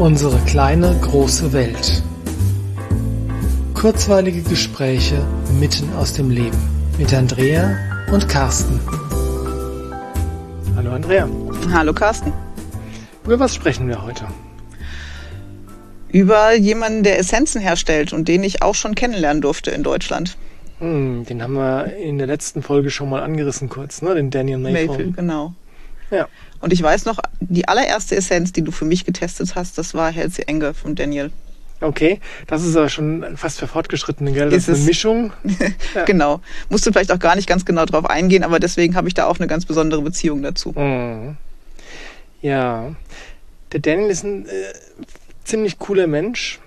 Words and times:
Unsere 0.00 0.38
kleine 0.46 0.98
große 1.02 1.52
Welt. 1.52 2.02
Kurzweilige 3.74 4.40
Gespräche 4.40 5.22
mitten 5.60 5.92
aus 5.92 6.14
dem 6.14 6.30
Leben 6.30 6.56
mit 6.96 7.12
Andrea 7.12 7.76
und 8.10 8.26
Carsten. 8.26 8.80
Hallo 10.74 10.92
Andrea. 10.92 11.28
Hallo 11.70 11.92
Carsten. 11.92 12.32
Über 13.26 13.40
was 13.40 13.54
sprechen 13.54 13.88
wir 13.88 14.02
heute? 14.02 14.24
Über 16.08 16.54
jemanden, 16.54 17.02
der 17.02 17.18
Essenzen 17.18 17.60
herstellt 17.60 18.14
und 18.14 18.26
den 18.26 18.42
ich 18.42 18.62
auch 18.62 18.74
schon 18.74 18.94
kennenlernen 18.94 19.42
durfte 19.42 19.70
in 19.70 19.82
Deutschland. 19.82 20.38
Hm, 20.78 21.26
den 21.26 21.42
haben 21.42 21.52
wir 21.52 21.94
in 21.98 22.16
der 22.16 22.26
letzten 22.26 22.62
Folge 22.62 22.88
schon 22.88 23.10
mal 23.10 23.22
angerissen 23.22 23.68
kurz, 23.68 24.00
ne? 24.00 24.14
Den 24.14 24.30
Daniel 24.30 24.56
Mayfield. 24.56 24.88
Mayfield, 24.88 25.16
genau. 25.18 25.52
Ja. 26.10 26.28
Und 26.60 26.72
ich 26.72 26.82
weiß 26.82 27.04
noch, 27.04 27.18
die 27.40 27.68
allererste 27.68 28.16
Essenz, 28.16 28.52
die 28.52 28.62
du 28.62 28.72
für 28.72 28.84
mich 28.84 29.04
getestet 29.04 29.54
hast, 29.54 29.78
das 29.78 29.94
war 29.94 30.10
Healthy 30.10 30.44
Anger 30.48 30.74
von 30.74 30.94
Daniel. 30.94 31.30
Okay, 31.82 32.20
das 32.46 32.62
ist 32.62 32.76
aber 32.76 32.90
schon 32.90 33.36
fast 33.38 33.58
für 33.58 33.66
Fortgeschrittene, 33.66 34.32
gell? 34.32 34.50
Das 34.50 34.64
Ist 34.64 34.68
ist 34.68 34.76
eine. 34.78 34.86
Mischung. 34.86 35.32
Ja. 35.94 36.04
Genau. 36.04 36.40
Musst 36.68 36.86
du 36.86 36.92
vielleicht 36.92 37.10
auch 37.10 37.18
gar 37.18 37.36
nicht 37.36 37.48
ganz 37.48 37.64
genau 37.64 37.86
drauf 37.86 38.04
eingehen, 38.04 38.44
aber 38.44 38.60
deswegen 38.60 38.96
habe 38.96 39.08
ich 39.08 39.14
da 39.14 39.26
auch 39.26 39.38
eine 39.38 39.46
ganz 39.46 39.64
besondere 39.64 40.02
Beziehung 40.02 40.42
dazu. 40.42 40.72
Mhm. 40.72 41.36
Ja, 42.42 42.94
der 43.72 43.80
Daniel 43.80 44.10
ist 44.10 44.24
ein 44.24 44.46
äh, 44.46 44.50
ziemlich 45.44 45.78
cooler 45.78 46.06
Mensch. 46.06 46.58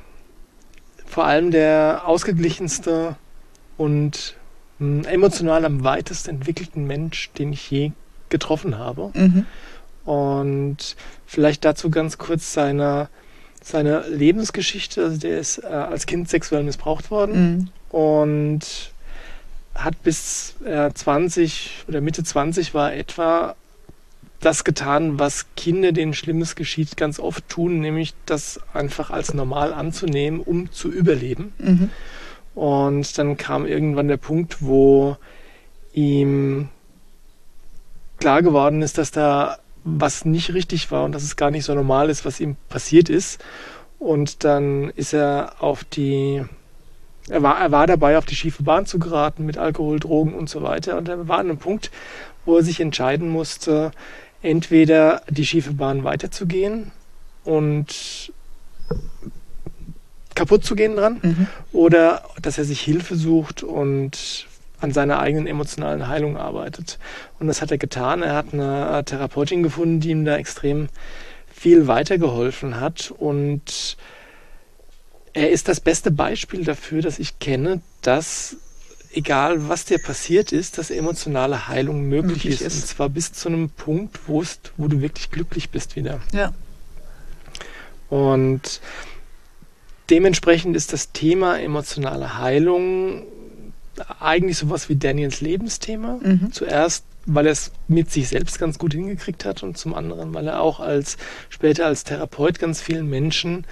Vor 1.06 1.26
allem 1.26 1.52
der 1.52 2.02
ausgeglichenste 2.06 3.16
und 3.78 4.36
mh, 4.80 5.08
emotional 5.08 5.64
am 5.66 5.84
weitest 5.84 6.28
entwickelten 6.28 6.88
Mensch, 6.88 7.30
den 7.38 7.54
ich 7.54 7.70
je 7.70 7.92
getroffen 8.34 8.78
habe. 8.78 9.12
Mhm. 9.14 9.46
Und 10.04 10.98
vielleicht 11.26 11.64
dazu 11.64 11.90
ganz 11.90 12.18
kurz 12.18 12.52
seine, 12.52 13.08
seine 13.62 14.06
Lebensgeschichte. 14.10 15.04
Also 15.06 15.18
der 15.18 15.40
ist 15.40 15.60
äh, 15.60 15.68
als 15.68 16.06
Kind 16.06 16.28
sexuell 16.28 16.64
missbraucht 16.64 17.10
worden 17.12 17.70
Mhm. 17.92 17.98
und 17.98 18.62
hat 19.76 20.04
bis 20.04 20.56
er 20.66 20.94
20 20.94 21.86
oder 21.88 22.02
Mitte 22.02 22.24
20 22.24 22.74
war 22.74 22.94
etwa 22.94 23.56
das 24.42 24.64
getan, 24.66 25.20
was 25.20 25.46
Kinder, 25.56 25.94
denen 25.94 26.14
Schlimmes 26.14 26.56
geschieht, 26.56 26.98
ganz 26.98 27.18
oft 27.20 27.48
tun, 27.48 27.80
nämlich 27.80 28.14
das 28.26 28.60
einfach 28.74 29.10
als 29.10 29.34
normal 29.34 29.74
anzunehmen, 29.74 30.42
um 30.42 30.70
zu 30.72 30.92
überleben. 30.92 31.54
Mhm. 31.60 31.90
Und 32.54 33.18
dann 33.18 33.38
kam 33.38 33.66
irgendwann 33.66 34.10
der 34.10 34.18
Punkt, 34.18 34.62
wo 34.62 35.16
ihm 35.94 36.70
klar 38.24 38.42
geworden 38.42 38.82
ist, 38.82 38.98
dass 38.98 39.12
da 39.12 39.58
was 39.84 40.24
nicht 40.24 40.54
richtig 40.54 40.90
war 40.92 41.04
und 41.04 41.12
dass 41.12 41.24
es 41.24 41.36
gar 41.36 41.52
nicht 41.52 41.66
so 41.66 41.76
normal 41.76 42.10
ist, 42.10 42.24
was 42.24 42.40
ihm 42.40 42.56
passiert 42.70 43.10
ist. 43.10 43.44
Und 44.00 44.46
dann 44.46 44.92
ist 44.92 45.14
er 45.14 45.56
auf 45.60 45.84
die, 45.84 46.42
er 47.28 47.44
war, 47.44 47.60
er 47.60 47.74
war 47.74 47.86
dabei, 47.86 48.18
auf 48.18 48.26
die 48.26 48.38
schiefe 48.38 48.64
Bahn 48.64 48.86
zu 48.86 48.98
geraten 48.98 49.46
mit 49.46 49.58
Alkohol, 49.58 50.00
Drogen 50.00 50.36
und 50.36 50.50
so 50.50 50.64
weiter. 50.64 50.98
Und 50.98 51.10
er 51.10 51.28
war 51.28 51.40
an 51.40 51.50
einem 51.50 51.58
Punkt, 51.58 51.92
wo 52.46 52.56
er 52.56 52.64
sich 52.64 52.80
entscheiden 52.80 53.28
musste, 53.28 53.92
entweder 54.42 55.22
die 55.30 55.46
schiefe 55.46 55.74
Bahn 55.74 56.06
weiterzugehen 56.06 56.94
und 57.44 58.32
kaputt 60.34 60.64
zu 60.64 60.76
gehen 60.76 60.96
dran 60.96 61.20
Mhm. 61.22 61.48
oder 61.74 62.24
dass 62.42 62.58
er 62.58 62.64
sich 62.64 62.80
Hilfe 62.80 63.18
sucht 63.18 63.64
und 63.64 64.48
an 64.84 64.92
seiner 64.92 65.20
eigenen 65.20 65.48
emotionalen 65.48 66.10
Heilung 66.10 66.36
arbeitet. 66.36 67.00
Und 67.40 67.48
das 67.48 67.62
hat 67.62 67.72
er 67.72 67.78
getan. 67.78 68.22
Er 68.22 68.36
hat 68.36 68.54
eine 68.54 69.04
Therapeutin 69.06 69.64
gefunden, 69.64 70.02
die 70.02 70.10
ihm 70.10 70.26
da 70.26 70.36
extrem 70.36 70.90
viel 71.54 71.88
weitergeholfen 71.88 72.82
hat. 72.82 73.14
Und 73.18 73.96
er 75.32 75.52
ist 75.52 75.70
das 75.70 75.80
beste 75.80 76.12
Beispiel 76.12 76.66
dafür, 76.66 77.02
dass 77.02 77.18
ich 77.18 77.40
kenne, 77.40 77.82
dass 78.02 78.58
egal 79.14 79.70
was 79.70 79.86
dir 79.86 80.00
passiert 80.00 80.52
ist, 80.52 80.78
dass 80.78 80.92
emotionale 80.92 81.70
Heilung 81.70 82.02
möglich, 82.02 82.44
Möglich 82.44 82.62
ist. 82.62 82.76
Und 82.76 82.88
zwar 82.88 83.10
bis 83.10 83.32
zu 83.32 83.48
einem 83.48 83.70
Punkt, 83.70 84.28
wo 84.28 84.42
du 84.42 85.00
wirklich 85.02 85.32
glücklich 85.32 85.70
bist 85.70 85.96
wieder. 85.96 86.20
Ja. 86.34 86.52
Und 88.10 88.82
dementsprechend 90.10 90.76
ist 90.76 90.92
das 90.92 91.14
Thema 91.14 91.58
emotionale 91.60 92.38
Heilung 92.38 93.24
eigentlich 94.20 94.58
sowas 94.58 94.90
wie 94.90 94.96
Daniels 94.96 95.42
Lebensthema. 95.42 96.20
Mhm. 96.22 96.52
Zuerst, 96.52 97.06
weil 97.26 97.46
er 97.46 97.52
es 97.52 97.72
mit 97.88 98.12
sich 98.12 98.30
selbst 98.30 98.60
ganz 98.60 98.78
gut 98.78 98.94
hingekriegt 98.94 99.46
hat 99.46 99.64
und 99.64 99.78
zum 99.78 99.94
anderen, 99.94 100.34
weil 100.34 100.48
er 100.48 100.62
auch 100.62 100.80
als 100.80 101.18
später 101.50 101.86
als 101.86 102.04
Therapeut 102.04 102.60
ganz 102.60 102.82
vielen 102.82 103.10
Menschen 103.10 103.66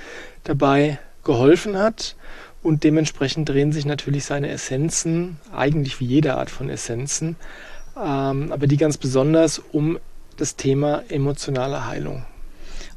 dabei 0.43 0.99
geholfen 1.23 1.77
hat. 1.77 2.15
Und 2.63 2.83
dementsprechend 2.83 3.49
drehen 3.49 3.71
sich 3.71 3.85
natürlich 3.85 4.25
seine 4.25 4.49
Essenzen, 4.49 5.39
eigentlich 5.51 5.99
wie 5.99 6.05
jede 6.05 6.35
Art 6.35 6.51
von 6.51 6.69
Essenzen, 6.69 7.35
ähm, 7.97 8.51
aber 8.51 8.67
die 8.67 8.77
ganz 8.77 8.97
besonders 8.97 9.59
um 9.71 9.97
das 10.37 10.55
Thema 10.57 11.03
emotionale 11.09 11.87
Heilung. 11.87 12.23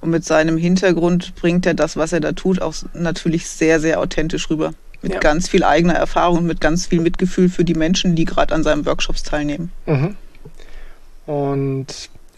Und 0.02 0.10
mit 0.10 0.24
seinem 0.24 0.58
Hintergrund 0.58 1.34
bringt 1.34 1.64
er 1.64 1.72
das, 1.72 1.96
was 1.96 2.12
er 2.12 2.20
da 2.20 2.32
tut, 2.32 2.60
auch 2.60 2.74
natürlich 2.92 3.48
sehr, 3.48 3.80
sehr 3.80 4.00
authentisch 4.00 4.50
rüber. 4.50 4.74
Mit 5.04 5.12
Ja. 5.12 5.20
ganz 5.20 5.48
viel 5.48 5.62
eigener 5.64 5.92
Erfahrung 5.94 6.38
und 6.38 6.46
mit 6.46 6.60
ganz 6.62 6.86
viel 6.86 7.00
Mitgefühl 7.00 7.48
für 7.50 7.62
die 7.64 7.74
Menschen, 7.74 8.16
die 8.16 8.24
gerade 8.24 8.54
an 8.54 8.62
seinen 8.62 8.86
Workshops 8.86 9.22
teilnehmen. 9.22 9.70
Mhm. 9.86 10.16
Und 11.26 11.86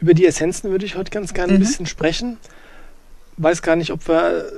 über 0.01 0.15
die 0.15 0.27
Essenzen 0.27 0.71
würde 0.71 0.85
ich 0.85 0.97
heute 0.97 1.11
ganz 1.11 1.33
gerne 1.33 1.53
ein 1.53 1.57
Mhm. 1.61 1.65
bisschen 1.65 1.87
sprechen. 1.87 2.39
Weiß 3.39 3.63
gar 3.63 3.77
nicht, 3.77 3.93
ob 3.93 4.09
wir 4.09 4.51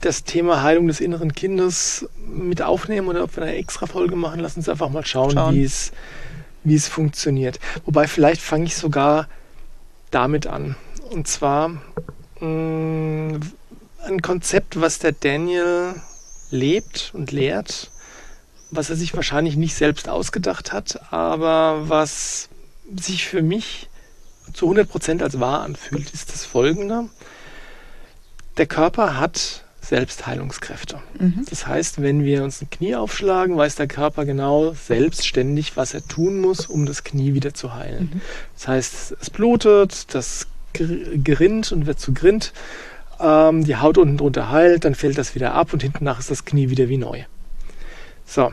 das 0.00 0.24
Thema 0.24 0.62
Heilung 0.62 0.86
des 0.88 1.00
inneren 1.00 1.34
Kindes 1.34 2.08
mit 2.26 2.62
aufnehmen 2.62 3.08
oder 3.08 3.22
ob 3.24 3.36
wir 3.36 3.42
eine 3.44 3.54
extra 3.54 3.86
Folge 3.86 4.16
machen. 4.16 4.40
Lass 4.40 4.56
uns 4.56 4.68
einfach 4.68 4.88
mal 4.90 5.04
schauen, 5.04 5.32
Schauen. 5.32 5.54
wie 5.54 5.64
es 5.64 5.92
wie 6.64 6.74
es 6.76 6.86
funktioniert. 6.88 7.58
Wobei 7.86 8.06
vielleicht 8.06 8.40
fange 8.40 8.64
ich 8.66 8.76
sogar 8.76 9.28
damit 10.12 10.46
an. 10.46 10.76
Und 11.10 11.26
zwar 11.28 11.68
mh, 12.40 13.40
ein 14.06 14.22
Konzept, 14.22 14.80
was 14.80 14.98
der 14.98 15.12
Daniel 15.12 15.94
lebt 16.52 17.10
und 17.14 17.32
lehrt, 17.32 17.90
was 18.70 18.88
er 18.90 18.96
sich 18.96 19.14
wahrscheinlich 19.14 19.56
nicht 19.56 19.74
selbst 19.74 20.08
ausgedacht 20.08 20.72
hat, 20.72 21.12
aber 21.12 21.88
was 21.88 22.48
sich 22.96 23.26
für 23.26 23.42
mich 23.42 23.88
zu 24.52 24.70
100% 24.70 25.22
als 25.22 25.40
wahr 25.40 25.62
anfühlt, 25.62 26.10
ist 26.12 26.32
das 26.32 26.44
folgende. 26.44 27.08
Der 28.58 28.66
Körper 28.66 29.18
hat 29.18 29.64
Selbstheilungskräfte. 29.80 31.00
Mhm. 31.18 31.44
Das 31.50 31.66
heißt, 31.66 32.00
wenn 32.02 32.24
wir 32.24 32.44
uns 32.44 32.62
ein 32.62 32.70
Knie 32.70 32.94
aufschlagen, 32.94 33.56
weiß 33.56 33.74
der 33.74 33.88
Körper 33.88 34.24
genau 34.24 34.74
selbstständig, 34.74 35.76
was 35.76 35.92
er 35.92 36.06
tun 36.06 36.40
muss, 36.40 36.66
um 36.66 36.86
das 36.86 37.02
Knie 37.02 37.34
wieder 37.34 37.52
zu 37.54 37.74
heilen. 37.74 38.10
Mhm. 38.14 38.20
Das 38.54 38.68
heißt, 38.68 39.16
es 39.20 39.30
blutet, 39.30 40.14
das 40.14 40.46
ger- 40.74 41.22
gerinnt 41.22 41.72
und 41.72 41.86
wird 41.86 41.98
zu 41.98 42.14
Grind, 42.14 42.52
ähm, 43.22 43.64
die 43.64 43.76
Haut 43.76 43.98
unten 43.98 44.16
drunter 44.16 44.50
heilt, 44.50 44.84
dann 44.84 44.94
fällt 44.94 45.16
das 45.16 45.34
wieder 45.34 45.54
ab 45.54 45.72
und 45.72 45.82
hinten 45.82 46.04
nach 46.04 46.18
ist 46.18 46.30
das 46.30 46.44
Knie 46.44 46.70
wieder 46.70 46.88
wie 46.88 46.98
neu. 46.98 47.22
So, 48.26 48.52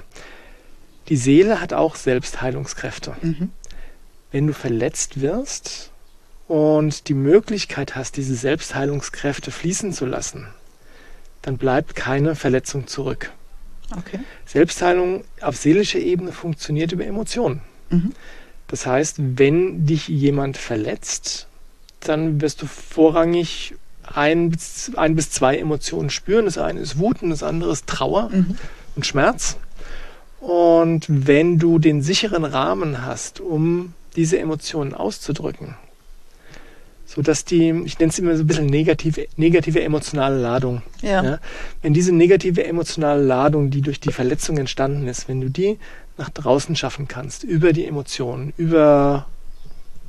die 1.10 1.18
Seele 1.18 1.60
hat 1.60 1.74
auch 1.74 1.96
Selbstheilungskräfte. 1.96 3.16
Mhm. 3.22 3.50
Wenn 4.32 4.48
du 4.48 4.54
verletzt 4.54 5.22
wirst 5.22 5.92
und 6.48 7.08
die 7.08 7.16
Möglichkeit 7.16 7.96
hast, 7.96 8.18
diese 8.18 8.36
Selbstheilungskräfte 8.36 9.52
fließen 9.52 9.92
zu 9.92 10.06
lassen, 10.06 10.48
dann 11.42 11.58
bleibt 11.58 11.96
keine 11.96 12.36
Verletzung 12.36 12.88
zurück. 12.88 13.32
Okay. 13.92 14.20
Selbstheilung 14.46 15.24
auf 15.42 15.58
seelischer 15.58 16.00
Ebene 16.00 16.32
funktioniert 16.32 16.92
über 16.92 17.06
Emotionen. 17.06 17.62
Mhm. 17.90 18.14
Das 18.68 18.86
heißt, 18.86 19.16
wenn 19.18 19.88
dich 19.88 20.08
jemand 20.08 20.58
verletzt, 20.58 21.48
dann 22.02 22.40
wirst 22.40 22.62
du 22.62 22.68
vorrangig 22.68 23.74
ein 24.14 24.50
bis, 24.50 24.92
ein 24.96 25.16
bis 25.16 25.32
zwei 25.32 25.58
Emotionen 25.58 26.10
spüren. 26.10 26.46
Das 26.46 26.58
eine 26.58 26.80
ist 26.80 26.98
Wut 27.00 27.22
und 27.22 27.30
das 27.30 27.44
andere 27.44 27.72
ist 27.72 27.88
Trauer 27.88 28.30
Mhm. 28.32 28.58
und 28.96 29.06
Schmerz. 29.06 29.58
Und 30.40 31.06
wenn 31.10 31.60
du 31.60 31.80
den 31.80 32.02
sicheren 32.02 32.46
Rahmen 32.46 33.06
hast, 33.06 33.40
um 33.42 33.94
diese 34.16 34.40
Emotionen 34.40 34.94
auszudrücken, 34.94 35.76
sodass 37.06 37.44
die, 37.44 37.70
ich 37.86 37.98
nenne 38.00 38.12
es 38.12 38.20
immer 38.20 38.36
so 38.38 38.44
ein 38.44 38.48
bisschen 38.48 38.68
negative, 38.68 39.28
negative 39.36 39.82
emotionale 39.82 40.38
Ladung, 40.40 40.82
Ja. 41.02 41.24
ja, 41.24 41.40
wenn 41.82 41.94
diese 41.94 42.14
negative 42.14 42.64
emotionale 42.66 43.24
Ladung, 43.24 43.70
die 43.72 43.82
durch 43.82 44.00
die 44.00 44.12
Verletzung 44.12 44.58
entstanden 44.58 45.08
ist, 45.08 45.28
wenn 45.28 45.42
du 45.42 45.50
die 45.50 45.78
nach 46.18 46.30
draußen 46.30 46.76
schaffen 46.76 47.08
kannst, 47.08 47.44
über 47.44 47.74
die 47.74 47.86
Emotionen, 47.86 48.54
über 48.58 49.26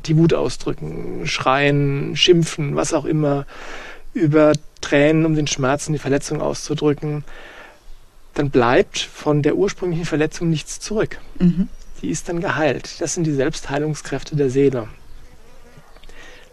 die 0.07 0.17
Wut 0.17 0.35
ausdrücken, 0.35 1.23
schreien, 1.27 2.17
schimpfen, 2.17 2.77
was 2.77 2.93
auch 2.93 3.05
immer, 3.05 3.47
über 4.15 4.53
Tränen, 4.81 5.27
um 5.27 5.35
den 5.35 5.47
Schmerz 5.47 5.87
und 5.87 5.93
die 5.93 5.99
Verletzung 5.99 6.41
auszudrücken, 6.41 7.25
dann 8.35 8.51
bleibt 8.51 8.99
von 8.99 9.43
der 9.43 9.57
ursprünglichen 9.57 10.07
Verletzung 10.07 10.51
nichts 10.51 10.81
zurück. 10.81 11.19
Mhm. 11.39 11.69
Die 12.03 12.11
ist 12.11 12.29
dann 12.29 12.41
geheilt. 12.41 13.01
Das 13.01 13.15
sind 13.15 13.25
die 13.25 13.35
Selbstheilungskräfte 13.35 14.37
der 14.37 14.51
Seele. 14.51 14.89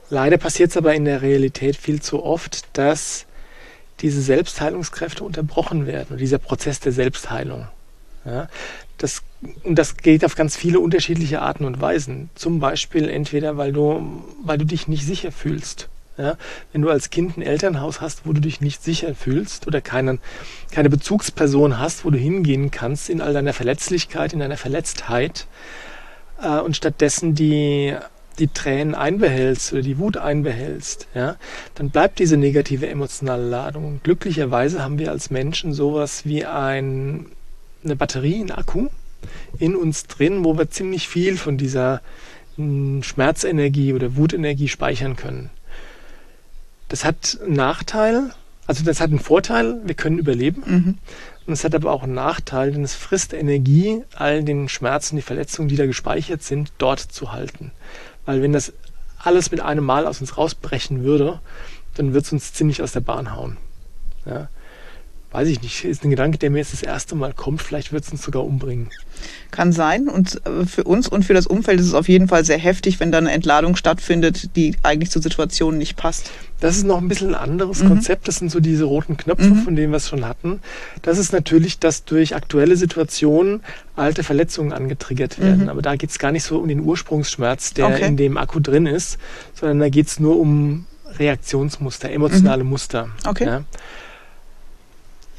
Leider 0.10 0.38
passiert 0.38 0.72
es 0.72 0.78
aber 0.78 0.94
in 0.94 1.06
der 1.06 1.22
Realität 1.22 1.76
viel 1.76 2.02
zu 2.02 2.24
oft, 2.24 2.66
dass 2.74 3.26
diese 4.00 4.22
Selbstheilungskräfte 4.22 5.24
unterbrochen 5.24 5.86
werden 5.88 6.08
und 6.12 6.18
dieser 6.20 6.38
Prozess 6.38 6.80
der 6.80 6.92
Selbstheilung. 6.92 7.68
Ja, 8.26 8.50
das, 8.98 9.24
und 9.64 9.76
das 9.76 9.98
geht 9.98 10.26
auf 10.26 10.36
ganz 10.36 10.58
viele 10.58 10.80
unterschiedliche 10.80 11.42
Arten 11.42 11.66
und 11.66 11.80
Weisen. 11.80 12.30
Zum 12.36 12.60
Beispiel 12.60 13.10
entweder, 13.10 13.58
weil 13.58 13.72
du, 13.72 14.24
weil 14.44 14.58
du 14.58 14.66
dich 14.66 14.88
nicht 14.88 15.06
sicher 15.06 15.32
fühlst. 15.32 15.88
Ja, 16.18 16.36
wenn 16.72 16.82
du 16.82 16.90
als 16.90 17.12
Kind 17.12 17.38
ein 17.38 17.44
Elternhaus 17.44 18.02
hast, 18.02 18.26
wo 18.26 18.34
du 18.34 18.42
dich 18.42 18.60
nicht 18.60 18.84
sicher 18.84 19.14
fühlst 19.14 19.68
oder 19.68 19.82
keinen, 19.82 20.20
keine 20.72 20.90
Bezugsperson 20.90 21.78
hast, 21.78 22.06
wo 22.06 22.10
du 22.10 22.18
hingehen 22.18 22.72
kannst 22.72 23.10
in 23.10 23.22
all 23.22 23.34
deiner 23.34 23.54
Verletzlichkeit, 23.54 24.34
in 24.34 24.40
deiner 24.40 24.58
Verletztheit 24.58 25.46
äh, 26.42 26.60
und 26.60 26.76
stattdessen 26.76 27.36
die, 27.36 27.96
die 28.40 28.48
Tränen 28.48 28.96
einbehältst 28.96 29.74
oder 29.74 29.84
die 29.84 30.00
Wut 30.00 30.18
einbehältst, 30.18 31.08
ja, 31.14 31.36
dann 31.76 31.92
bleibt 31.92 32.18
diese 32.18 32.38
negative 32.38 32.88
emotionale 32.88 33.48
Ladung. 33.48 33.86
Und 33.86 34.04
glücklicherweise 34.04 34.84
haben 34.84 34.98
wir 34.98 35.12
als 35.12 35.30
Menschen 35.30 35.72
sowas 35.72 36.26
wie 36.26 36.46
ein, 36.46 37.28
eine 37.84 37.96
Batterie, 37.96 38.42
ein 38.42 38.52
Akku 38.52 38.88
in 39.60 39.76
uns 39.76 40.08
drin, 40.08 40.44
wo 40.44 40.58
wir 40.58 40.70
ziemlich 40.70 41.08
viel 41.08 41.38
von 41.38 41.58
dieser 41.58 42.02
hm, 42.56 43.04
Schmerzenergie 43.04 43.94
oder 43.94 44.16
Wutenergie 44.16 44.68
speichern 44.68 45.16
können. 45.16 45.50
Das 46.88 47.04
hat 47.04 47.38
einen 47.44 47.54
Nachteil, 47.54 48.32
also 48.66 48.84
das 48.84 49.00
hat 49.00 49.10
einen 49.10 49.20
Vorteil, 49.20 49.82
wir 49.84 49.96
können 49.96 50.20
überleben. 50.20 50.64
Mhm. 50.66 50.98
Und 51.46 51.54
es 51.54 51.64
hat 51.64 51.76
aber 51.76 51.92
auch 51.92 52.04
einen 52.04 52.14
Nachteil, 52.14 52.72
denn 52.72 52.84
es 52.84 52.94
frisst 52.94 53.34
Energie, 53.34 54.04
all 54.16 54.44
den 54.44 54.68
Schmerzen, 54.68 55.16
die 55.16 55.22
Verletzungen, 55.22 55.70
die 55.70 55.78
da 55.78 55.86
gespeichert 55.86 56.44
sind, 56.44 56.74
dort 56.78 57.00
zu 57.00 57.32
halten. 57.32 57.72
Weil 58.26 58.42
wenn 58.42 58.52
das 58.52 58.74
alles 59.18 59.52
mit 59.52 59.62
einem 59.62 59.86
Mal 59.86 60.06
aus 60.06 60.20
uns 60.20 60.38
rausbrechen 60.38 61.04
würde, 61.04 61.40
dann 61.96 62.14
wird 62.14 62.26
es 62.26 62.32
uns 62.34 62.54
ziemlich 62.54 62.82
aus 62.82 62.92
der 62.92 63.00
Bahn 63.00 63.36
hauen. 63.36 63.58
Ja 64.26 64.50
weiß 65.32 65.50
ich 65.50 65.62
nicht, 65.62 65.84
ist 65.84 66.04
ein 66.04 66.10
Gedanke, 66.10 66.38
der 66.38 66.50
mir 66.50 66.60
jetzt 66.60 66.74
das 66.74 66.84
erste 66.84 67.16
Mal 67.16 67.34
kommt. 67.34 67.62
Vielleicht 67.62 67.92
wird 67.92 68.04
es 68.04 68.12
uns 68.12 68.24
sogar 68.24 68.46
umbringen. 68.46 68.90
Kann 69.52 69.72
sein. 69.72 70.08
Und 70.08 70.42
äh, 70.46 70.66
für 70.66 70.84
uns 70.84 71.08
und 71.08 71.26
für 71.26 71.34
das 71.34 71.48
Umfeld 71.48 71.80
ist 71.80 71.88
es 71.88 71.94
auf 71.94 72.08
jeden 72.08 72.28
Fall 72.28 72.46
sehr 72.46 72.58
heftig, 72.58 73.00
wenn 73.00 73.12
dann 73.12 73.28
eine 73.28 73.36
Entladung 73.36 73.76
stattfindet, 73.76 74.56
die 74.56 74.76
eigentlich 74.84 75.12
zur 75.12 75.22
Situation 75.22 75.78
nicht 75.78 75.98
passt. 75.98 76.32
Das 76.60 76.76
ist 76.78 76.86
noch 76.86 76.98
ein 76.98 77.08
bisschen 77.08 77.30
ein 77.30 77.36
anderes 77.36 77.84
mhm. 77.84 77.90
Konzept. 77.90 78.28
Das 78.28 78.38
sind 78.38 78.50
so 78.50 78.60
diese 78.60 78.86
roten 78.86 79.18
Knöpfe, 79.18 79.50
mhm. 79.50 79.64
von 79.64 79.76
denen 79.76 79.92
wir 79.92 79.98
es 79.98 80.10
schon 80.10 80.26
hatten. 80.26 80.60
Das 81.02 81.18
ist 81.18 81.32
natürlich, 81.32 81.80
dass 81.80 82.04
durch 82.04 82.36
aktuelle 82.36 82.76
Situationen 82.76 83.62
alte 83.96 84.24
Verletzungen 84.24 84.74
angetriggert 84.74 85.40
werden. 85.40 85.64
Mhm. 85.64 85.70
Aber 85.70 85.82
da 85.82 85.96
geht 85.96 86.10
es 86.10 86.20
gar 86.20 86.32
nicht 86.32 86.44
so 86.44 86.58
um 86.58 86.68
den 86.68 86.80
Ursprungsschmerz, 86.80 87.74
der 87.74 87.88
okay. 87.88 88.08
in 88.08 88.18
dem 88.18 88.38
Akku 88.38 88.60
drin 88.60 88.86
ist, 88.86 89.20
sondern 89.54 89.80
da 89.80 89.90
geht 89.90 90.08
es 90.08 90.20
nur 90.20 90.40
um 90.40 90.86
Reaktionsmuster, 91.20 92.10
emotionale 92.10 92.64
mhm. 92.64 92.70
Muster. 92.70 93.10
Okay. 93.26 93.46
Ja. 93.46 93.64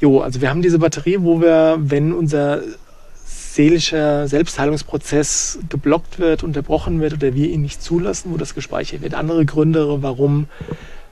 Jo, 0.00 0.20
also 0.20 0.40
wir 0.40 0.50
haben 0.50 0.62
diese 0.62 0.78
Batterie, 0.78 1.18
wo 1.20 1.40
wir, 1.40 1.78
wenn 1.80 2.12
unser 2.12 2.62
seelischer 3.58 4.28
Selbstheilungsprozess 4.28 5.58
geblockt 5.68 6.20
wird, 6.20 6.44
unterbrochen 6.44 7.00
wird 7.00 7.14
oder 7.14 7.34
wir 7.34 7.48
ihn 7.48 7.62
nicht 7.62 7.82
zulassen, 7.82 8.30
wo 8.32 8.36
das 8.36 8.54
gespeichert 8.54 9.02
wird. 9.02 9.14
Andere 9.14 9.44
Gründe, 9.44 10.00
warum, 10.00 10.46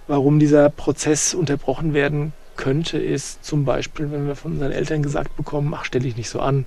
warum 0.07 0.39
dieser 0.39 0.69
Prozess 0.71 1.35
unterbrochen 1.35 1.95
werden 1.95 2.33
könnte, 2.57 2.99
ist 2.99 3.45
zum 3.45 3.65
Beispiel, 3.65 4.11
wenn 4.11 4.27
wir 4.27 4.35
von 4.35 4.53
unseren 4.53 4.73
Eltern 4.73 5.03
gesagt 5.03 5.37
bekommen, 5.37 5.73
ach, 5.77 5.85
stell 5.85 6.03
dich 6.03 6.17
nicht 6.17 6.29
so 6.29 6.41
an, 6.41 6.65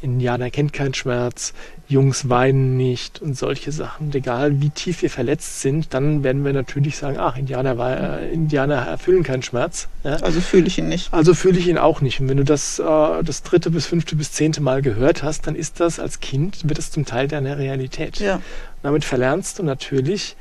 Indianer 0.00 0.50
kennt 0.50 0.72
keinen 0.72 0.94
Schmerz, 0.94 1.54
Jungs 1.88 2.28
weinen 2.28 2.76
nicht 2.76 3.22
und 3.22 3.36
solche 3.36 3.72
Sachen. 3.72 4.06
Und 4.06 4.14
egal 4.14 4.60
wie 4.60 4.70
tief 4.70 5.02
wir 5.02 5.10
verletzt 5.10 5.60
sind, 5.60 5.94
dann 5.94 6.22
werden 6.24 6.44
wir 6.44 6.52
natürlich 6.52 6.96
sagen, 6.96 7.18
ach, 7.18 7.36
Indianer, 7.36 8.20
äh, 8.20 8.32
Indianer 8.32 8.76
erfüllen 8.76 9.22
keinen 9.22 9.42
Schmerz. 9.42 9.88
Ja? 10.04 10.16
Also 10.16 10.40
fühle 10.40 10.66
ich 10.66 10.78
ihn 10.78 10.88
nicht. 10.88 11.12
Also 11.12 11.34
fühle 11.34 11.58
ich 11.58 11.68
ihn 11.68 11.78
auch 11.78 12.00
nicht. 12.00 12.20
Und 12.20 12.28
wenn 12.28 12.36
du 12.36 12.44
das 12.44 12.78
äh, 12.78 12.82
das 13.22 13.42
dritte 13.42 13.70
bis 13.70 13.86
fünfte 13.86 14.16
bis 14.16 14.32
zehnte 14.32 14.60
Mal 14.60 14.82
gehört 14.82 15.22
hast, 15.22 15.46
dann 15.46 15.54
ist 15.54 15.80
das 15.80 15.98
als 15.98 16.20
Kind, 16.20 16.68
wird 16.68 16.78
das 16.78 16.90
zum 16.90 17.04
Teil 17.04 17.28
deiner 17.28 17.58
Realität. 17.58 18.18
Ja. 18.18 18.40
damit 18.82 19.04
verlernst 19.04 19.58
du 19.58 19.62
natürlich, 19.62 20.36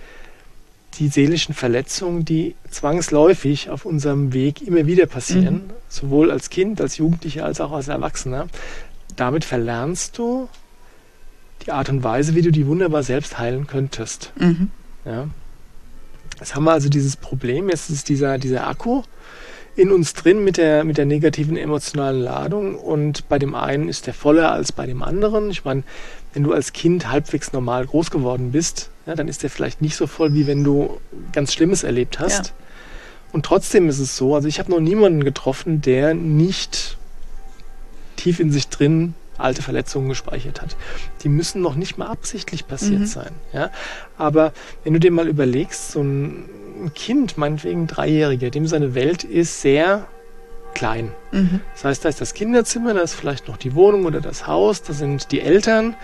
die 0.95 1.07
seelischen 1.07 1.55
Verletzungen, 1.55 2.25
die 2.25 2.55
zwangsläufig 2.69 3.69
auf 3.69 3.85
unserem 3.85 4.33
Weg 4.33 4.61
immer 4.61 4.85
wieder 4.85 5.05
passieren, 5.05 5.53
mhm. 5.53 5.73
sowohl 5.87 6.31
als 6.31 6.49
Kind, 6.49 6.81
als 6.81 6.97
Jugendlicher 6.97 7.45
als 7.45 7.61
auch 7.61 7.71
als 7.71 7.87
Erwachsener. 7.87 8.47
Damit 9.15 9.45
verlernst 9.45 10.17
du 10.17 10.49
die 11.65 11.71
Art 11.71 11.89
und 11.89 12.03
Weise, 12.03 12.35
wie 12.35 12.41
du 12.41 12.51
die 12.51 12.67
wunderbar 12.67 13.03
selbst 13.03 13.37
heilen 13.37 13.67
könntest. 13.67 14.33
Mhm. 14.37 14.69
Ja. 15.05 15.27
Jetzt 16.39 16.55
haben 16.55 16.63
wir 16.63 16.71
also 16.71 16.89
dieses 16.89 17.15
Problem, 17.15 17.69
jetzt 17.69 17.89
ist 17.89 18.09
dieser, 18.09 18.37
dieser 18.37 18.67
Akku 18.67 19.03
in 19.75 19.91
uns 19.91 20.13
drin 20.13 20.43
mit 20.43 20.57
der, 20.57 20.83
mit 20.83 20.97
der 20.97 21.05
negativen 21.05 21.55
emotionalen 21.55 22.21
Ladung 22.21 22.75
und 22.75 23.29
bei 23.29 23.39
dem 23.39 23.55
einen 23.55 23.87
ist 23.87 24.05
der 24.05 24.13
voller 24.13 24.51
als 24.51 24.71
bei 24.71 24.85
dem 24.85 25.01
anderen. 25.01 25.49
Ich 25.49 25.63
meine, 25.63 25.83
wenn 26.33 26.43
du 26.43 26.51
als 26.53 26.73
Kind 26.73 27.09
halbwegs 27.09 27.53
normal 27.53 27.85
groß 27.85 28.11
geworden 28.11 28.51
bist, 28.51 28.90
ja, 29.05 29.15
dann 29.15 29.27
ist 29.27 29.43
der 29.43 29.49
vielleicht 29.49 29.81
nicht 29.81 29.95
so 29.95 30.07
voll, 30.07 30.33
wie 30.33 30.47
wenn 30.47 30.63
du 30.63 30.99
ganz 31.31 31.53
Schlimmes 31.53 31.83
erlebt 31.83 32.19
hast. 32.19 32.47
Ja. 32.47 32.53
Und 33.31 33.45
trotzdem 33.45 33.89
ist 33.89 33.99
es 33.99 34.17
so, 34.17 34.35
also 34.35 34.47
ich 34.47 34.59
habe 34.59 34.71
noch 34.71 34.79
niemanden 34.79 35.23
getroffen, 35.23 35.81
der 35.81 36.13
nicht 36.13 36.97
tief 38.17 38.39
in 38.39 38.51
sich 38.51 38.67
drin 38.67 39.13
alte 39.37 39.61
Verletzungen 39.61 40.09
gespeichert 40.09 40.61
hat. 40.61 40.75
Die 41.23 41.29
müssen 41.29 41.61
noch 41.61 41.75
nicht 41.75 41.97
mal 41.97 42.07
absichtlich 42.07 42.67
passiert 42.67 43.01
mhm. 43.01 43.05
sein. 43.05 43.31
Ja? 43.53 43.71
Aber 44.17 44.53
wenn 44.83 44.93
du 44.93 44.99
dir 44.99 45.11
mal 45.11 45.27
überlegst, 45.27 45.91
so 45.91 46.01
ein 46.01 46.45
Kind, 46.93 47.37
meinetwegen 47.37 47.87
Dreijähriger, 47.87 48.49
dem 48.49 48.67
seine 48.67 48.93
Welt 48.93 49.23
ist 49.23 49.61
sehr 49.61 50.07
klein. 50.73 51.11
Mhm. 51.31 51.61
Das 51.73 51.85
heißt, 51.85 52.05
da 52.05 52.09
ist 52.09 52.21
das 52.21 52.33
Kinderzimmer, 52.33 52.93
da 52.93 53.01
ist 53.01 53.13
vielleicht 53.13 53.47
noch 53.47 53.57
die 53.57 53.75
Wohnung 53.75 54.05
oder 54.05 54.21
das 54.21 54.47
Haus, 54.47 54.83
da 54.83 54.93
sind 54.93 55.31
die 55.31 55.41
Eltern, 55.41 55.95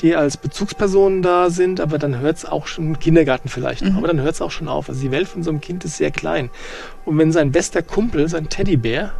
die 0.00 0.14
als 0.14 0.36
Bezugspersonen 0.36 1.22
da 1.22 1.50
sind, 1.50 1.80
aber 1.80 1.98
dann 1.98 2.18
hört 2.18 2.36
es 2.36 2.44
auch 2.44 2.66
schon, 2.66 2.98
Kindergarten 2.98 3.48
vielleicht 3.48 3.82
mhm. 3.84 3.96
aber 3.96 4.06
dann 4.06 4.20
hört 4.20 4.34
es 4.34 4.42
auch 4.42 4.50
schon 4.50 4.68
auf. 4.68 4.88
Also 4.88 5.00
die 5.00 5.10
Welt 5.10 5.28
von 5.28 5.42
so 5.42 5.50
einem 5.50 5.60
Kind 5.60 5.84
ist 5.84 5.96
sehr 5.96 6.10
klein. 6.10 6.50
Und 7.04 7.18
wenn 7.18 7.32
sein 7.32 7.52
bester 7.52 7.82
Kumpel, 7.82 8.28
sein 8.28 8.48
Teddybär, 8.48 9.12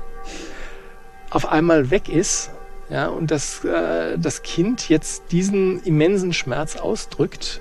auf 1.30 1.50
einmal 1.50 1.90
weg 1.90 2.08
ist, 2.08 2.50
ja, 2.88 3.08
und 3.08 3.30
das, 3.30 3.64
äh, 3.64 4.16
das 4.16 4.42
Kind 4.42 4.88
jetzt 4.88 5.24
diesen 5.32 5.82
immensen 5.82 6.32
Schmerz 6.32 6.76
ausdrückt, 6.76 7.60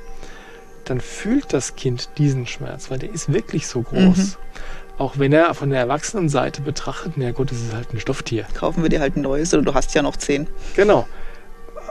dann 0.83 1.01
fühlt 1.01 1.51
das 1.51 1.75
Kind 1.75 2.09
diesen 2.17 2.45
Schmerz, 2.45 2.91
weil 2.91 2.99
der 2.99 3.11
ist 3.11 3.33
wirklich 3.33 3.65
so 3.67 3.81
groß. 3.81 4.17
Mhm. 4.17 4.35
Auch 4.97 5.17
wenn 5.17 5.33
er 5.33 5.53
von 5.55 5.71
der 5.71 5.79
Erwachsenenseite 5.79 6.61
betrachtet, 6.61 7.13
na 7.15 7.31
gut, 7.31 7.51
das 7.51 7.59
ist 7.59 7.73
halt 7.73 7.91
ein 7.91 7.99
Stofftier. 7.99 8.45
Kaufen 8.53 8.81
wir 8.81 8.89
dir 8.89 9.01
halt 9.01 9.17
ein 9.17 9.21
neues 9.21 9.53
oder 9.53 9.63
du 9.63 9.73
hast 9.73 9.93
ja 9.93 10.01
noch 10.01 10.15
zehn. 10.15 10.47
Genau. 10.75 11.07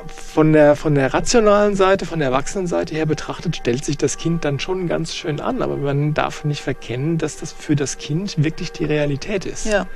Von 0.06 0.52
der, 0.52 0.76
von 0.76 0.94
der 0.94 1.14
rationalen 1.14 1.76
Seite, 1.76 2.06
von 2.06 2.18
der 2.18 2.28
Erwachsenenseite 2.28 2.94
her 2.94 3.06
betrachtet, 3.06 3.56
stellt 3.56 3.84
sich 3.84 3.96
das 3.96 4.18
Kind 4.18 4.44
dann 4.44 4.58
schon 4.58 4.86
ganz 4.86 5.14
schön 5.14 5.40
an. 5.40 5.62
Aber 5.62 5.76
man 5.76 6.14
darf 6.14 6.44
nicht 6.44 6.62
verkennen, 6.62 7.18
dass 7.18 7.36
das 7.38 7.52
für 7.52 7.76
das 7.76 7.98
Kind 7.98 8.42
wirklich 8.42 8.72
die 8.72 8.84
Realität 8.84 9.46
ist. 9.46 9.66
Ja. 9.66 9.86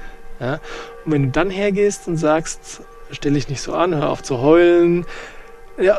ja? 0.41 0.61
Und 1.05 1.13
wenn 1.13 1.23
du 1.25 1.31
dann 1.31 1.51
hergehst 1.51 2.09
und 2.09 2.17
sagst, 2.17 2.83
stell 3.11 3.35
dich 3.35 3.49
nicht 3.49 3.61
so 3.61 3.75
an, 3.75 3.95
hör 3.95 4.11
auf 4.11 4.23
zu 4.23 4.41
heulen, 4.41 5.05
ja, 5.81 5.99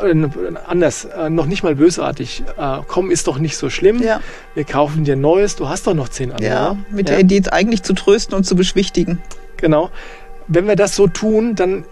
anders, 0.66 1.06
äh, 1.06 1.30
noch 1.30 1.46
nicht 1.46 1.62
mal 1.62 1.74
bösartig. 1.74 2.42
Äh, 2.58 2.78
komm, 2.86 3.10
ist 3.10 3.26
doch 3.26 3.38
nicht 3.38 3.56
so 3.56 3.70
schlimm. 3.70 4.02
Ja. 4.02 4.20
Wir 4.54 4.64
kaufen 4.64 5.04
dir 5.04 5.16
Neues. 5.16 5.56
Du 5.56 5.68
hast 5.68 5.86
doch 5.86 5.94
noch 5.94 6.08
zehn 6.08 6.32
andere. 6.32 6.50
Ja, 6.50 6.76
mit 6.90 7.08
ja. 7.08 7.14
der 7.14 7.24
Idee 7.24 7.42
eigentlich 7.50 7.82
zu 7.82 7.94
trösten 7.94 8.36
und 8.36 8.44
zu 8.44 8.56
beschwichtigen. 8.56 9.22
Genau. 9.56 9.90
Wenn 10.48 10.66
wir 10.66 10.76
das 10.76 10.96
so 10.96 11.06
tun, 11.06 11.54
dann 11.54 11.84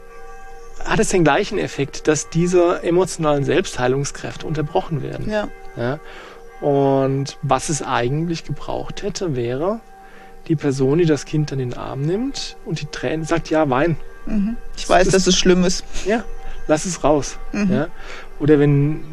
hat 0.84 0.98
es 1.00 1.08
den 1.08 1.24
gleichen 1.24 1.58
Effekt, 1.58 2.08
dass 2.08 2.30
diese 2.30 2.82
emotionalen 2.82 3.44
Selbstheilungskräfte 3.44 4.46
unterbrochen 4.46 5.02
werden. 5.02 5.30
Ja. 5.30 5.48
ja. 5.76 5.98
Und 6.60 7.38
was 7.42 7.68
es 7.68 7.82
eigentlich 7.82 8.44
gebraucht 8.44 9.02
hätte, 9.02 9.36
wäre 9.36 9.80
die 10.48 10.56
Person, 10.56 10.98
die 10.98 11.04
das 11.04 11.24
Kind 11.24 11.52
dann 11.52 11.60
in 11.60 11.70
den 11.70 11.78
Arm 11.78 12.02
nimmt 12.02 12.56
und 12.64 12.80
die 12.80 12.86
Tränen 12.86 13.24
sagt, 13.24 13.50
ja, 13.50 13.68
wein. 13.70 13.96
Mhm. 14.26 14.56
Ich 14.76 14.88
weiß, 14.88 15.06
das, 15.06 15.12
dass 15.12 15.26
es 15.26 15.38
schlimm 15.38 15.64
ist. 15.64 15.84
Ja, 16.06 16.24
lass 16.66 16.84
es 16.84 17.04
raus. 17.04 17.38
Mhm. 17.52 17.72
Ja? 17.72 17.86
Oder 18.40 18.58
wenn 18.58 19.04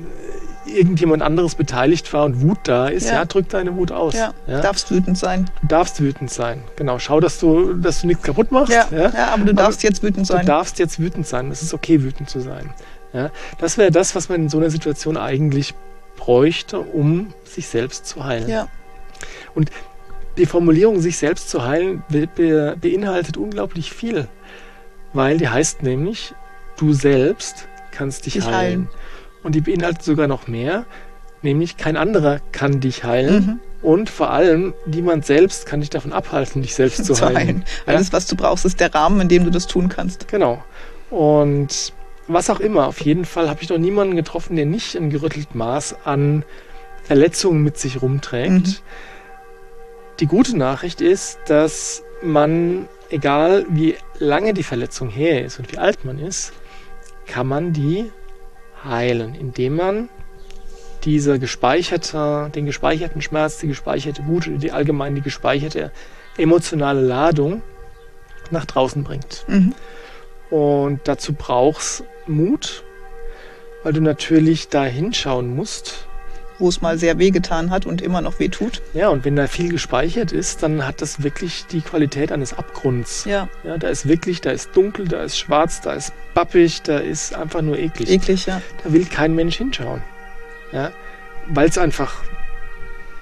irgendjemand 0.65 1.21
anderes 1.21 1.55
beteiligt 1.55 2.11
war 2.13 2.25
und 2.25 2.41
Wut 2.41 2.59
da 2.63 2.87
ist, 2.87 3.07
ja, 3.07 3.13
ja 3.13 3.25
drück 3.25 3.49
deine 3.49 3.75
Wut 3.75 3.91
aus. 3.91 4.13
Ja, 4.13 4.33
ja, 4.47 4.61
darfst 4.61 4.91
wütend 4.91 5.17
sein. 5.17 5.49
Du 5.61 5.67
darfst 5.67 6.01
wütend 6.01 6.31
sein, 6.31 6.63
genau. 6.75 6.99
Schau, 6.99 7.19
dass 7.19 7.39
du, 7.39 7.73
dass 7.73 8.01
du 8.01 8.07
nichts 8.07 8.23
kaputt 8.23 8.51
machst. 8.51 8.73
Ja, 8.73 8.87
ja? 8.91 9.09
ja 9.09 9.27
aber 9.33 9.45
du 9.45 9.53
darfst 9.53 9.81
aber 9.81 9.89
jetzt 9.89 10.03
wütend 10.03 10.27
sein. 10.27 10.41
Du 10.41 10.47
darfst 10.47 10.79
jetzt 10.79 10.99
wütend 10.99 11.27
sein. 11.27 11.51
Es 11.51 11.61
ist 11.61 11.73
okay, 11.73 12.01
wütend 12.01 12.29
zu 12.29 12.39
sein. 12.39 12.73
Ja? 13.13 13.31
Das 13.59 13.77
wäre 13.77 13.91
das, 13.91 14.15
was 14.15 14.29
man 14.29 14.41
in 14.43 14.49
so 14.49 14.57
einer 14.57 14.69
Situation 14.69 15.17
eigentlich 15.17 15.73
bräuchte, 16.17 16.79
um 16.79 17.33
sich 17.43 17.67
selbst 17.67 18.05
zu 18.05 18.23
heilen. 18.25 18.49
Ja. 18.49 18.67
Und 19.53 19.71
die 20.37 20.45
Formulierung, 20.45 20.99
sich 20.99 21.17
selbst 21.17 21.49
zu 21.49 21.65
heilen, 21.65 22.03
be 22.09 22.75
beinhaltet 22.79 23.37
unglaublich 23.37 23.91
viel. 23.91 24.27
Weil 25.13 25.37
die 25.37 25.47
heißt 25.47 25.81
nämlich, 25.81 26.33
du 26.77 26.93
selbst 26.93 27.67
kannst 27.91 28.25
dich, 28.25 28.33
dich 28.33 28.45
heilen. 28.45 28.55
heilen. 28.57 28.89
Und 29.45 29.53
die 29.53 29.61
beinhaltet 29.61 30.01
sogar 30.01 30.27
noch 30.27 30.47
mehr, 30.47 30.85
nämlich 31.43 31.77
kein 31.77 31.97
anderer 31.97 32.39
kann 32.51 32.79
dich 32.79 33.03
heilen. 33.03 33.45
Mhm. 33.45 33.59
Und 33.87 34.09
vor 34.09 34.31
allem, 34.31 34.73
niemand 34.87 35.23
selbst 35.27 35.67
kann 35.67 35.81
dich 35.81 35.91
davon 35.91 36.13
abhalten, 36.13 36.63
dich 36.63 36.73
selbst 36.73 37.05
zu 37.05 37.15
heilen. 37.21 37.63
Alles, 37.85 38.11
was 38.11 38.25
du 38.25 38.35
brauchst, 38.35 38.65
ist 38.65 38.79
der 38.79 38.95
Rahmen, 38.95 39.21
in 39.21 39.27
dem 39.27 39.43
du 39.45 39.51
das 39.51 39.67
tun 39.67 39.87
kannst. 39.87 40.27
Genau. 40.29 40.63
Und 41.11 41.93
was 42.27 42.49
auch 42.49 42.59
immer, 42.59 42.87
auf 42.87 43.01
jeden 43.01 43.23
Fall 43.23 43.47
habe 43.47 43.61
ich 43.61 43.69
noch 43.69 43.77
niemanden 43.77 44.15
getroffen, 44.15 44.55
der 44.55 44.65
nicht 44.65 44.95
ein 44.95 45.11
gerüttelt 45.11 45.53
Maß 45.53 45.97
an 46.05 46.43
Verletzungen 47.03 47.61
mit 47.61 47.77
sich 47.77 48.01
rumträgt. 48.01 48.49
Mhm. 48.49 48.75
Die 50.21 50.25
gute 50.25 50.57
Nachricht 50.57 51.01
ist, 51.01 51.37
dass 51.45 52.01
man, 52.23 52.89
egal 53.11 53.67
wie 53.69 53.93
lange 54.17 54.55
die 54.55 54.63
Verletzung 54.63 55.09
her 55.09 55.45
ist 55.45 55.59
und 55.59 55.71
wie 55.71 55.77
alt 55.77 56.03
man 56.03 56.17
ist, 56.17 56.51
kann 57.27 57.45
man 57.45 57.73
die 57.73 58.11
heilen, 58.85 59.35
indem 59.35 59.75
man 59.75 60.09
diese 61.03 61.39
gespeicherte, 61.39 62.51
den 62.53 62.65
gespeicherten 62.65 63.21
Schmerz, 63.21 63.59
die 63.59 63.67
gespeicherte 63.67 64.25
Wut 64.27 64.47
oder 64.47 64.57
die 64.57 64.71
allgemein 64.71 65.15
die 65.15 65.21
gespeicherte 65.21 65.91
emotionale 66.37 67.01
Ladung 67.01 67.61
nach 68.51 68.65
draußen 68.65 69.03
bringt. 69.03 69.45
Mhm. 69.47 69.73
Und 70.49 71.01
dazu 71.05 71.33
brauchst 71.33 72.03
Mut, 72.27 72.83
weil 73.83 73.93
du 73.93 74.01
natürlich 74.01 74.69
da 74.69 74.83
hinschauen 74.85 75.55
musst. 75.55 76.04
Wo 76.57 76.69
es 76.69 76.81
mal 76.81 76.97
sehr 76.97 77.19
wehgetan 77.19 77.69
hat 77.69 77.85
und 77.85 78.01
immer 78.01 78.21
noch 78.21 78.39
weh 78.39 78.47
tut. 78.47 78.81
Ja, 78.93 79.09
und 79.09 79.25
wenn 79.25 79.35
da 79.35 79.47
viel 79.47 79.69
gespeichert 79.69 80.31
ist, 80.31 80.63
dann 80.63 80.85
hat 80.85 81.01
das 81.01 81.21
wirklich 81.21 81.65
die 81.65 81.81
Qualität 81.81 82.31
eines 82.31 82.53
Abgrunds. 82.57 83.25
Ja. 83.25 83.49
Ja, 83.63 83.77
da 83.77 83.89
ist 83.89 84.07
wirklich, 84.07 84.39
da 84.41 84.51
ist 84.51 84.69
dunkel, 84.73 85.07
da 85.07 85.23
ist 85.23 85.37
schwarz, 85.37 85.81
da 85.81 85.93
ist 85.93 86.13
bappig, 86.33 86.81
da 86.83 86.97
ist 86.97 87.35
einfach 87.35 87.61
nur 87.61 87.77
eklig. 87.77 88.09
Eklig, 88.09 88.45
ja. 88.45 88.61
Da 88.83 88.93
will 88.93 89.05
kein 89.05 89.35
Mensch 89.35 89.57
hinschauen. 89.57 90.01
Ja, 90.71 90.91
weil 91.47 91.67
es 91.67 91.77
einfach 91.77 92.23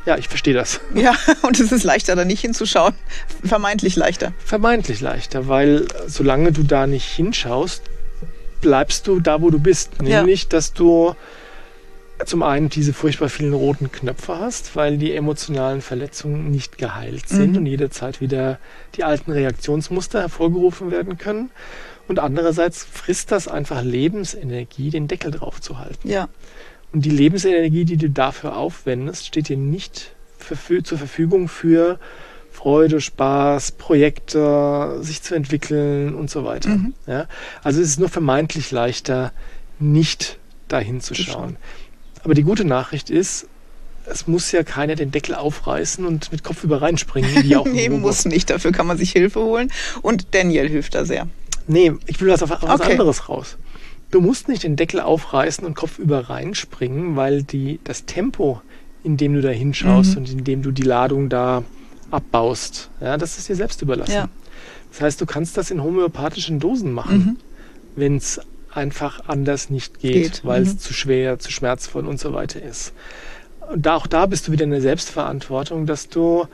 ja, 0.05 0.17
ich 0.17 0.27
verstehe 0.27 0.53
das. 0.53 0.81
Ja, 0.93 1.15
und 1.43 1.59
es 1.59 1.71
ist 1.71 1.83
leichter, 1.83 2.15
da 2.15 2.25
nicht 2.25 2.41
hinzuschauen. 2.41 2.93
Vermeintlich 3.43 3.95
leichter. 3.95 4.33
Vermeintlich 4.43 5.01
leichter, 5.01 5.47
weil 5.47 5.87
solange 6.07 6.51
du 6.51 6.63
da 6.63 6.87
nicht 6.87 7.05
hinschaust, 7.05 7.83
bleibst 8.61 9.07
du 9.07 9.19
da, 9.19 9.41
wo 9.41 9.49
du 9.49 9.59
bist. 9.59 10.01
Nämlich, 10.01 10.43
ja. 10.43 10.49
dass 10.49 10.73
du 10.73 11.15
zum 12.25 12.43
einen 12.43 12.69
diese 12.69 12.93
furchtbar 12.93 13.29
vielen 13.29 13.53
roten 13.53 13.91
Knöpfe 13.91 14.39
hast, 14.39 14.75
weil 14.75 14.97
die 14.97 15.13
emotionalen 15.13 15.81
Verletzungen 15.81 16.51
nicht 16.51 16.77
geheilt 16.77 17.27
sind 17.27 17.51
mhm. 17.51 17.57
und 17.57 17.65
jederzeit 17.65 18.21
wieder 18.21 18.59
die 18.95 19.03
alten 19.03 19.31
Reaktionsmuster 19.31 20.21
hervorgerufen 20.21 20.91
werden 20.91 21.17
können. 21.17 21.49
Und 22.07 22.19
andererseits 22.19 22.83
frisst 22.83 23.31
das 23.31 23.47
einfach 23.47 23.81
Lebensenergie, 23.81 24.89
den 24.89 25.07
Deckel 25.07 25.31
drauf 25.31 25.61
zu 25.61 25.79
halten. 25.79 26.09
Ja. 26.09 26.27
Und 26.91 27.05
die 27.05 27.09
Lebensenergie, 27.09 27.85
die 27.85 27.97
du 27.97 28.09
dafür 28.09 28.57
aufwendest, 28.57 29.25
steht 29.25 29.49
dir 29.49 29.57
nicht 29.57 30.13
für, 30.37 30.83
zur 30.83 30.97
Verfügung 30.97 31.47
für 31.47 31.99
Freude, 32.51 33.01
Spaß, 33.01 33.73
Projekte, 33.73 34.97
sich 35.01 35.23
zu 35.23 35.33
entwickeln 35.33 36.13
und 36.13 36.29
so 36.29 36.45
weiter. 36.45 36.69
Mhm. 36.69 36.93
Ja? 37.07 37.27
Also 37.63 37.81
es 37.81 37.89
ist 37.89 37.99
nur 37.99 38.09
vermeintlich 38.09 38.71
leichter, 38.71 39.31
nicht 39.79 40.37
dahin 40.67 41.01
zu 41.01 41.15
schauen. 41.15 41.57
Aber 42.23 42.33
die 42.33 42.43
gute 42.43 42.65
Nachricht 42.65 43.09
ist, 43.09 43.47
es 44.05 44.27
muss 44.27 44.51
ja 44.51 44.63
keiner 44.63 44.95
den 44.95 45.11
Deckel 45.11 45.35
aufreißen 45.35 46.05
und 46.05 46.31
mit 46.31 46.43
Kopf 46.43 46.63
über 46.63 46.81
reinspringen. 46.81 47.43
Wie 47.43 47.55
auch 47.55 47.65
nee, 47.71 47.89
muss 47.89 48.25
nicht. 48.25 48.49
Dafür 48.49 48.71
kann 48.71 48.87
man 48.87 48.97
sich 48.97 49.11
Hilfe 49.11 49.41
holen. 49.41 49.71
Und 50.01 50.33
Daniel 50.33 50.69
hilft 50.69 50.95
da 50.95 51.05
sehr. 51.05 51.27
Nee, 51.67 51.93
ich 52.07 52.19
will 52.19 52.29
was 52.29 52.43
auf 52.43 52.49
was 52.49 52.63
okay. 52.63 52.91
anderes 52.91 53.29
raus. 53.29 53.57
Du 54.11 54.21
musst 54.21 54.47
nicht 54.47 54.63
den 54.63 54.75
Deckel 54.75 54.99
aufreißen 54.99 55.65
und 55.65 55.75
kopfüber 55.75 56.29
reinspringen, 56.29 57.15
weil 57.15 57.43
die, 57.43 57.79
das 57.83 58.05
Tempo, 58.05 58.61
in 59.03 59.17
dem 59.17 59.33
du 59.33 59.41
da 59.41 59.49
hinschaust 59.49 60.11
mhm. 60.11 60.17
und 60.17 60.31
in 60.31 60.43
dem 60.43 60.61
du 60.61 60.71
die 60.71 60.83
Ladung 60.83 61.29
da 61.29 61.63
abbaust, 62.11 62.91
ja, 63.01 63.17
das 63.17 63.37
ist 63.37 63.49
dir 63.49 63.55
selbst 63.55 63.81
überlassen. 63.81 64.13
Ja. 64.13 64.29
Das 64.91 65.01
heißt, 65.01 65.21
du 65.21 65.25
kannst 65.25 65.57
das 65.57 65.71
in 65.71 65.81
homöopathischen 65.81 66.59
Dosen 66.59 66.91
machen, 66.91 67.17
mhm. 67.17 67.37
wenn 67.95 68.17
es 68.17 68.39
einfach 68.75 69.27
anders 69.27 69.69
nicht 69.69 69.99
geht, 69.99 70.13
geht. 70.13 70.45
weil 70.45 70.63
es 70.63 70.73
mhm. 70.73 70.79
zu 70.79 70.93
schwer, 70.93 71.39
zu 71.39 71.51
schmerzvoll 71.51 72.07
und 72.07 72.19
so 72.19 72.33
weiter 72.33 72.61
ist. 72.61 72.93
Und 73.71 73.85
da, 73.85 73.95
auch 73.95 74.07
da 74.07 74.25
bist 74.25 74.47
du 74.47 74.51
wieder 74.51 74.65
in 74.65 74.71
der 74.71 74.81
Selbstverantwortung, 74.81 75.85
dass 75.85 76.09
du 76.09 76.47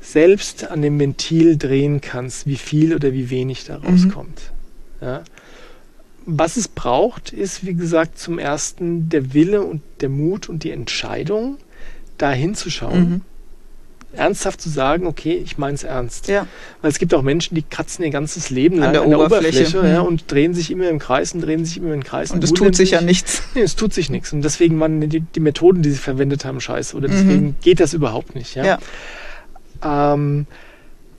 selbst 0.00 0.70
an 0.70 0.82
dem 0.82 0.98
Ventil 0.98 1.56
drehen 1.56 2.00
kannst, 2.00 2.46
wie 2.46 2.56
viel 2.56 2.94
oder 2.94 3.12
wie 3.12 3.30
wenig 3.30 3.64
da 3.64 3.78
mhm. 3.78 3.86
rauskommt. 3.86 4.52
Ja? 5.00 5.22
Was 6.24 6.56
es 6.56 6.68
braucht, 6.68 7.32
ist, 7.32 7.64
wie 7.64 7.74
gesagt, 7.74 8.18
zum 8.18 8.38
ersten 8.38 9.08
der 9.08 9.32
Wille 9.34 9.62
und 9.62 9.82
der 10.00 10.08
Mut 10.08 10.48
und 10.48 10.64
die 10.64 10.70
Entscheidung, 10.70 11.58
da 12.18 12.32
hinzuschauen. 12.32 13.10
Mhm. 13.10 13.20
Ernsthaft 14.16 14.60
zu 14.60 14.68
sagen, 14.68 15.06
okay, 15.06 15.40
ich 15.44 15.58
meine 15.58 15.74
es 15.74 15.84
ernst. 15.84 16.28
Ja. 16.28 16.46
Weil 16.82 16.90
es 16.90 16.98
gibt 16.98 17.14
auch 17.14 17.22
Menschen, 17.22 17.54
die 17.54 17.62
kratzen 17.62 18.04
ihr 18.04 18.10
ganzes 18.10 18.50
Leben 18.50 18.78
lang 18.78 18.88
an 18.88 18.92
der, 18.92 19.02
an 19.02 19.10
der 19.10 19.18
Oberfläche, 19.18 19.60
Oberfläche 19.60 19.86
ja, 19.86 20.02
mhm. 20.02 20.08
und 20.08 20.32
drehen 20.32 20.54
sich 20.54 20.70
immer 20.70 20.88
im 20.88 20.98
Kreis 20.98 21.32
und 21.32 21.40
drehen 21.40 21.64
sich 21.64 21.76
immer 21.78 21.94
im 21.94 22.04
Kreis. 22.04 22.30
Und 22.30 22.42
es 22.42 22.52
tut 22.52 22.74
sich 22.74 22.90
ja 22.90 23.00
nichts. 23.00 23.42
Nee, 23.54 23.62
es 23.62 23.74
tut 23.74 23.94
sich 23.94 24.10
nichts. 24.10 24.32
Und 24.34 24.42
deswegen 24.42 24.78
waren 24.80 25.00
die, 25.08 25.20
die 25.20 25.40
Methoden, 25.40 25.80
die 25.80 25.90
sie 25.90 25.98
verwendet 25.98 26.44
haben, 26.44 26.60
scheiße. 26.60 26.94
Oder 26.94 27.08
deswegen 27.08 27.46
mhm. 27.46 27.54
geht 27.62 27.80
das 27.80 27.94
überhaupt 27.94 28.34
nicht. 28.34 28.54
Ja. 28.54 28.64
ja. 28.64 30.12
Ähm, 30.12 30.46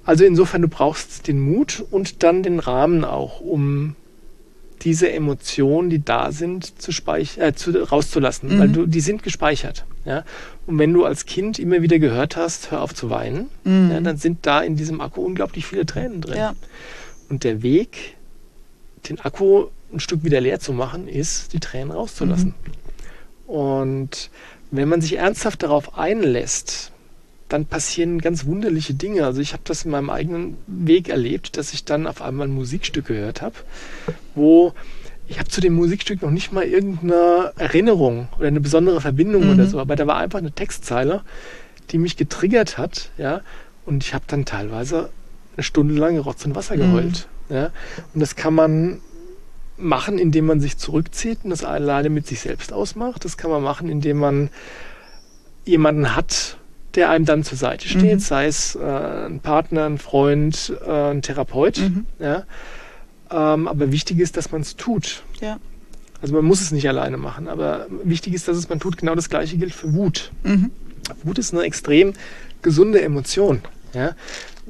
also 0.05 0.23
insofern, 0.23 0.61
du 0.61 0.67
brauchst 0.67 1.27
den 1.27 1.39
Mut 1.39 1.83
und 1.89 2.23
dann 2.23 2.43
den 2.43 2.59
Rahmen 2.59 3.03
auch, 3.03 3.41
um 3.41 3.95
diese 4.81 5.11
Emotionen, 5.11 5.89
die 5.89 6.03
da 6.03 6.31
sind, 6.31 6.81
zu 6.81 6.91
speich 6.91 7.37
äh, 7.37 7.53
zu, 7.53 7.71
rauszulassen, 7.71 8.55
mhm. 8.55 8.59
weil 8.59 8.69
du, 8.69 8.85
die 8.85 9.01
sind 9.01 9.23
gespeichert. 9.23 9.85
Ja? 10.07 10.23
Und 10.65 10.79
wenn 10.79 10.93
du 10.93 11.05
als 11.05 11.25
Kind 11.25 11.59
immer 11.59 11.81
wieder 11.81 11.99
gehört 11.99 12.37
hast, 12.37 12.71
hör 12.71 12.81
auf 12.81 12.95
zu 12.95 13.09
weinen, 13.09 13.49
mhm. 13.63 13.91
ja, 13.91 13.99
dann 13.99 14.17
sind 14.17 14.45
da 14.45 14.61
in 14.61 14.75
diesem 14.75 15.01
Akku 15.01 15.21
unglaublich 15.21 15.65
viele 15.65 15.85
Tränen 15.85 16.21
drin. 16.21 16.37
Ja. 16.37 16.55
Und 17.29 17.43
der 17.43 17.61
Weg, 17.61 18.15
den 19.09 19.19
Akku 19.19 19.67
ein 19.91 19.99
Stück 19.99 20.23
wieder 20.23 20.41
leer 20.41 20.59
zu 20.59 20.73
machen, 20.73 21.07
ist, 21.07 21.53
die 21.53 21.59
Tränen 21.59 21.91
rauszulassen. 21.91 22.55
Mhm. 23.47 23.53
Und 23.53 24.29
wenn 24.71 24.89
man 24.89 25.01
sich 25.01 25.17
ernsthaft 25.17 25.63
darauf 25.63 25.97
einlässt, 25.97 26.91
dann 27.49 27.65
passieren 27.65 28.19
ganz 28.19 28.45
wunderliche 28.45 28.93
Dinge. 28.93 29.25
Also 29.25 29.41
ich 29.41 29.53
habe 29.53 29.63
das 29.65 29.85
in 29.85 29.91
meinem 29.91 30.09
eigenen 30.09 30.57
Weg 30.67 31.09
erlebt, 31.09 31.57
dass 31.57 31.73
ich 31.73 31.85
dann 31.85 32.07
auf 32.07 32.21
einmal 32.21 32.47
ein 32.47 32.53
Musikstück 32.53 33.05
gehört 33.05 33.41
habe, 33.41 33.55
wo 34.35 34.73
ich 35.27 35.39
habe 35.39 35.49
zu 35.49 35.61
dem 35.61 35.73
Musikstück 35.73 36.21
noch 36.21 36.31
nicht 36.31 36.51
mal 36.51 36.63
irgendeine 36.63 37.51
Erinnerung 37.57 38.29
oder 38.37 38.47
eine 38.47 38.61
besondere 38.61 39.01
Verbindung 39.01 39.45
mhm. 39.45 39.53
oder 39.53 39.67
so, 39.67 39.79
aber 39.79 39.95
da 39.95 40.07
war 40.07 40.17
einfach 40.17 40.39
eine 40.39 40.51
Textzeile, 40.51 41.21
die 41.91 41.97
mich 41.97 42.17
getriggert 42.17 42.77
hat, 42.77 43.11
ja, 43.17 43.41
und 43.85 44.03
ich 44.03 44.13
habe 44.13 44.25
dann 44.27 44.45
teilweise 44.45 45.09
eine 45.55 45.63
Stunde 45.63 45.95
lang 45.95 46.17
Rotz 46.17 46.45
und 46.45 46.55
Wasser 46.55 46.77
geheult, 46.77 47.27
mhm. 47.49 47.55
ja, 47.55 47.71
und 48.13 48.19
das 48.19 48.35
kann 48.35 48.53
man 48.53 48.99
machen, 49.77 50.17
indem 50.17 50.45
man 50.45 50.59
sich 50.59 50.77
zurückzieht 50.77 51.39
und 51.43 51.51
das 51.51 51.63
alleine 51.63 52.09
mit 52.09 52.25
sich 52.25 52.39
selbst 52.39 52.73
ausmacht. 52.73 53.23
Das 53.25 53.37
kann 53.37 53.51
man 53.51 53.61
machen, 53.61 53.89
indem 53.89 54.17
man 54.17 54.49
jemanden 55.65 56.15
hat, 56.15 56.57
der 56.95 57.11
einem 57.11 57.25
dann 57.25 57.43
zur 57.43 57.57
Seite 57.57 57.87
steht, 57.87 58.15
mhm. 58.15 58.19
sei 58.19 58.47
es 58.47 58.75
äh, 58.75 58.81
ein 58.81 59.39
Partner, 59.39 59.85
ein 59.85 59.99
Freund, 59.99 60.73
äh, 60.85 61.11
ein 61.11 61.21
Therapeut. 61.21 61.77
Mhm. 61.77 62.05
Ja? 62.19 62.43
Ähm, 63.31 63.67
aber 63.67 63.91
wichtig 63.91 64.19
ist, 64.19 64.37
dass 64.37 64.51
man 64.51 64.61
es 64.61 64.75
tut. 64.75 65.23
Ja. 65.41 65.59
Also 66.21 66.33
man 66.33 66.45
muss 66.45 66.61
es 66.61 66.71
nicht 66.71 66.87
alleine 66.87 67.17
machen, 67.17 67.47
aber 67.47 67.87
wichtig 68.03 68.33
ist, 68.33 68.47
dass 68.47 68.57
es 68.57 68.69
man 68.69 68.79
tut. 68.79 68.97
Genau 68.97 69.15
das 69.15 69.29
gleiche 69.29 69.57
gilt 69.57 69.73
für 69.73 69.93
Wut. 69.93 70.31
Mhm. 70.43 70.71
Wut 71.23 71.37
ist 71.37 71.53
eine 71.53 71.63
extrem 71.63 72.13
gesunde 72.61 73.01
Emotion. 73.01 73.61
Ja? 73.93 74.15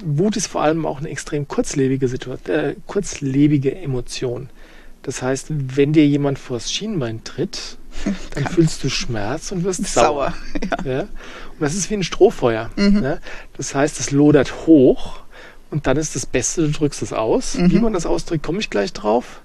Wut 0.04 0.38
ist 0.38 0.48
vor 0.48 0.62
allem 0.62 0.86
auch 0.86 1.00
eine 1.00 1.10
extrem 1.10 1.48
kurzlebige 1.48 2.08
Situation, 2.08 2.56
äh, 2.56 2.76
kurzlebige 2.86 3.76
Emotion. 3.76 4.50
Das 5.04 5.22
heißt, 5.22 5.48
wenn 5.50 5.94
dir 5.94 6.06
jemand 6.06 6.38
vors 6.38 6.72
Schienbein 6.72 7.24
tritt, 7.24 7.78
dann 8.36 8.44
Kann. 8.44 8.54
fühlst 8.54 8.84
du 8.84 8.90
Schmerz 8.90 9.52
und 9.52 9.64
wirst 9.64 9.86
sauer. 9.88 10.34
sauer. 10.34 10.34
Ja. 10.86 10.92
ja. 10.92 11.00
Und 11.02 11.62
das 11.62 11.76
ist 11.76 11.90
wie 11.90 11.96
ein 11.96 12.04
Strohfeuer. 12.04 12.70
Mhm. 12.76 13.04
Ja. 13.04 13.18
Das 13.56 13.74
heißt, 13.74 14.00
es 14.00 14.12
lodert 14.12 14.68
hoch 14.68 15.22
und 15.70 15.88
dann 15.88 15.98
ist 15.98 16.16
das 16.16 16.26
Beste, 16.26 16.64
du 16.64 16.72
drückst 16.72 17.02
es 17.02 17.14
aus. 17.14 17.58
Mhm. 17.58 17.72
Wie 17.72 17.80
man 17.80 17.94
das 17.94 18.06
ausdrückt, 18.06 18.44
komme 18.44 18.60
ich 18.60 18.70
gleich 18.70 18.94
drauf. 18.94 19.42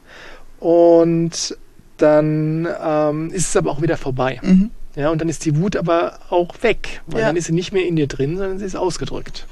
Und 0.61 1.57
dann 1.97 2.69
ähm, 2.83 3.31
ist 3.31 3.49
es 3.49 3.57
aber 3.57 3.71
auch 3.71 3.83
wieder 3.83 3.97
vorbei. 3.97 4.41
Mhm. 4.43 4.71
Ja, 4.95 5.11
und 5.11 5.21
dann 5.21 5.29
ist 5.29 5.45
die 5.45 5.57
Wut 5.57 5.77
aber 5.77 6.19
auch 6.29 6.55
weg, 6.63 7.01
weil 7.07 7.21
ja. 7.21 7.27
dann 7.29 7.37
ist 7.37 7.47
sie 7.47 7.53
nicht 7.53 7.73
mehr 7.73 7.87
in 7.87 7.97
dir 7.97 8.07
drin, 8.07 8.37
sondern 8.37 8.59
sie 8.59 8.67
ist 8.67 8.77
ausgedrückt. 8.77 9.47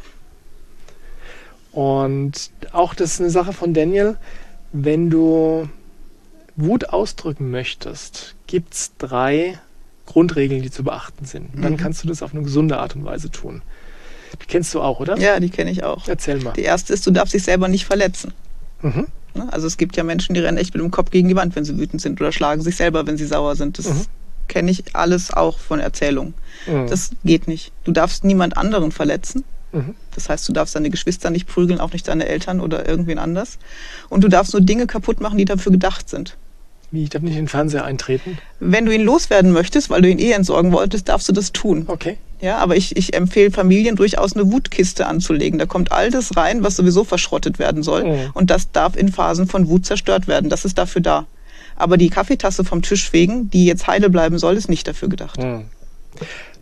Und 1.73 2.51
auch 2.73 2.95
das 2.95 3.15
ist 3.15 3.21
eine 3.21 3.31
Sache 3.31 3.53
von 3.53 3.73
Daniel, 3.73 4.17
wenn 4.73 5.09
du 5.09 5.69
Wut 6.57 6.91
ausdrücken 6.91 7.51
möchtest, 7.51 8.35
gibt 8.47 8.75
es 8.75 8.93
drei 8.99 9.59
Grundregeln, 10.07 10.63
die 10.63 10.71
zu 10.71 10.85
beachten 10.85 11.25
sind. 11.25 11.55
Mhm. 11.55 11.63
Dann 11.63 11.77
kannst 11.77 12.05
du 12.05 12.09
das 12.09 12.23
auf 12.23 12.35
eine 12.35 12.43
gesunde 12.43 12.79
Art 12.79 12.97
und 12.97 13.05
Weise 13.05 13.31
tun. 13.31 13.63
Die 14.33 14.47
kennst 14.47 14.75
du 14.75 14.81
auch, 14.81 15.01
oder? 15.01 15.19
Ja, 15.19 15.41
die 15.41 15.51
kenne 15.51 15.71
ich 15.71 15.85
auch. 15.85 16.07
Erzähl 16.09 16.41
mal. 16.41 16.53
Die 16.53 16.63
erste 16.63 16.93
ist, 16.93 17.07
du 17.07 17.11
darfst 17.11 17.35
dich 17.35 17.43
selber 17.43 17.69
nicht 17.69 17.85
verletzen. 17.85 18.33
Mhm. 18.83 19.07
Ne? 19.35 19.49
Also 19.53 19.67
es 19.67 19.77
gibt 19.77 19.97
ja 19.97 20.05
Menschen, 20.05 20.35
die 20.35 20.41
rennen 20.41 20.59
echt 20.59 20.75
mit 20.75 20.83
dem 20.83 20.91
Kopf 20.91 21.11
gegen 21.11 21.29
die 21.29 21.37
Wand, 21.37 21.57
wenn 21.57 21.65
sie 21.65 21.79
wütend 21.79 22.03
sind 22.03 22.21
oder 22.21 22.33
schlagen 22.33 22.63
sich 22.63 22.77
selber, 22.77 23.07
wenn 23.07 23.17
sie 23.17 23.27
sauer 23.27 23.57
sind. 23.57 23.79
Das 23.79 23.89
mhm. 23.89 24.07
kenne 24.49 24.71
ich 24.71 24.97
alles 24.97 25.33
auch 25.33 25.59
von 25.59 25.81
Erzählungen. 25.81 26.35
Mhm. 26.67 26.87
Das 26.89 27.11
geht 27.25 27.49
nicht. 27.49 27.73
Du 27.85 27.93
darfst 27.93 28.25
niemand 28.25 28.57
anderen 28.57 28.93
verletzen. 28.93 29.45
Mhm. 29.73 29.95
Das 30.15 30.29
heißt, 30.29 30.49
du 30.49 30.53
darfst 30.53 30.75
deine 30.75 30.91
Geschwister 30.91 31.31
nicht 31.31 31.47
prügeln, 31.47 31.81
auch 31.81 31.93
nicht 31.93 32.09
deine 32.09 32.27
Eltern 32.27 32.61
oder 32.61 32.89
irgendwen 32.89 33.19
anders. 33.19 33.59
Und 34.09 34.25
du 34.25 34.29
darfst 34.29 34.53
nur 34.53 34.63
Dinge 34.63 34.87
kaputt 34.87 35.21
machen, 35.21 35.39
die 35.39 35.45
dafür 35.45 35.73
gedacht 35.73 36.09
sind. 36.09 36.37
Wie, 36.91 37.05
ich 37.05 37.11
darf 37.11 37.23
nicht 37.23 37.37
in 37.37 37.43
den 37.43 37.49
Fernseher 37.49 37.85
eintreten? 37.85 38.39
Wenn 38.59 38.85
du 38.85 38.93
ihn 38.93 39.03
loswerden 39.03 39.53
möchtest, 39.53 39.91
weil 39.91 40.03
du 40.03 40.09
ihn 40.09 40.19
eh 40.19 40.33
entsorgen 40.33 40.73
wolltest, 40.73 41.09
darfst 41.09 41.29
du 41.29 41.33
das 41.33 41.53
tun. 41.53 41.85
Okay. 41.87 42.19
Ja, 42.41 42.59
aber 42.59 42.77
ich, 42.77 42.97
ich 42.97 43.15
empfehle 43.15 43.51
Familien 43.51 43.97
durchaus 43.97 44.35
eine 44.35 44.51
Wutkiste 44.51 45.07
anzulegen. 45.07 45.59
Da 45.59 45.67
kommt 45.67 45.93
all 45.93 46.11
das 46.11 46.37
rein, 46.37 46.63
was 46.63 46.77
sowieso 46.77 47.05
verschrottet 47.05 47.59
werden 47.59 47.83
soll. 47.83 48.05
Mhm. 48.05 48.31
Und 48.33 48.51
das 48.51 48.73
darf 48.73 48.97
in 48.97 49.11
Phasen 49.11 49.47
von 49.47 49.69
Wut 49.69 49.85
zerstört 49.85 50.27
werden. 50.27 50.49
Das 50.49 50.65
ist 50.65 50.79
dafür 50.79 51.03
da. 51.03 51.27
Aber 51.77 51.97
die 51.97 52.11
Kaffeetasse 52.11 52.65
vom 52.65 52.83
Tisch 52.83 53.09
fegen, 53.09 53.51
die 53.51 53.67
jetzt 53.67 53.87
heile 53.87 54.11
bleiben 54.11 54.39
soll, 54.39 54.57
ist 54.57 54.69
nicht 54.69 54.89
dafür 54.89 55.09
gedacht. 55.09 55.39
Mhm. 55.43 55.65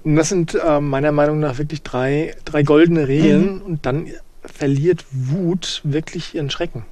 Das 0.04 0.28
sind 0.28 0.54
äh, 0.54 0.80
meiner 0.80 1.12
Meinung 1.12 1.38
nach 1.38 1.58
wirklich 1.58 1.82
drei, 1.82 2.34
drei 2.44 2.62
goldene 2.62 3.06
Regeln. 3.06 3.56
Mhm. 3.56 3.62
Und 3.62 3.86
dann 3.86 4.06
verliert 4.44 5.04
Wut 5.10 5.80
wirklich 5.84 6.34
ihren 6.34 6.50
Schrecken. 6.50 6.84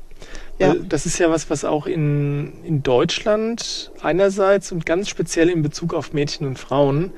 Ja. 0.59 0.75
Das 0.75 1.07
ist 1.07 1.19
ja 1.19 1.31
was, 1.31 1.51
was 1.51 1.65
auch 1.65 1.87
in, 1.87 2.53
in 2.65 2.83
Deutschland 2.83 3.91
einerseits 4.01 4.73
und 4.73 4.87
ganz 4.87 5.09
speziell 5.09 5.51
in 5.51 5.63
Bezug 5.63 5.93
auf 5.93 6.13
Mädchen 6.13 6.47
und 6.47 6.59
Frauen 6.59 7.13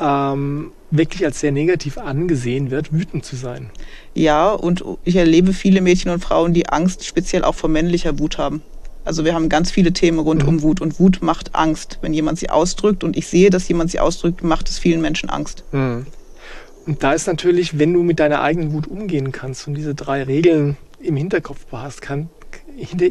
ähm, 0.00 0.72
wirklich 0.90 1.24
als 1.24 1.40
sehr 1.40 1.52
negativ 1.52 1.98
angesehen 1.98 2.70
wird, 2.70 2.92
wütend 2.92 3.24
zu 3.24 3.36
sein. 3.36 3.70
Ja, 4.14 4.50
und 4.50 4.84
ich 5.04 5.16
erlebe 5.16 5.52
viele 5.52 5.80
Mädchen 5.80 6.10
und 6.10 6.20
Frauen, 6.20 6.54
die 6.54 6.68
Angst 6.68 7.04
speziell 7.04 7.44
auch 7.44 7.54
vor 7.54 7.68
männlicher 7.68 8.18
Wut 8.18 8.38
haben. 8.38 8.62
Also 9.04 9.24
wir 9.24 9.34
haben 9.34 9.48
ganz 9.48 9.70
viele 9.70 9.92
Themen 9.92 10.18
rund 10.18 10.42
mhm. 10.42 10.48
um 10.48 10.62
Wut 10.62 10.80
und 10.80 11.00
Wut 11.00 11.18
macht 11.22 11.54
Angst. 11.54 11.98
Wenn 12.02 12.12
jemand 12.12 12.38
sie 12.38 12.50
ausdrückt 12.50 13.04
und 13.04 13.16
ich 13.16 13.26
sehe, 13.26 13.50
dass 13.50 13.68
jemand 13.68 13.90
sie 13.90 14.00
ausdrückt, 14.00 14.42
macht 14.42 14.68
es 14.68 14.78
vielen 14.78 15.00
Menschen 15.00 15.30
Angst. 15.30 15.64
Mhm. 15.72 16.06
Und 16.86 17.02
da 17.02 17.12
ist 17.12 17.26
natürlich, 17.26 17.78
wenn 17.78 17.92
du 17.92 18.02
mit 18.02 18.18
deiner 18.18 18.42
eigenen 18.42 18.72
Wut 18.72 18.86
umgehen 18.86 19.32
kannst 19.32 19.68
und 19.68 19.74
diese 19.74 19.94
drei 19.94 20.22
Regeln 20.22 20.76
im 21.00 21.16
Hinterkopf 21.16 21.66
hast, 21.70 22.02
kann, 22.02 22.30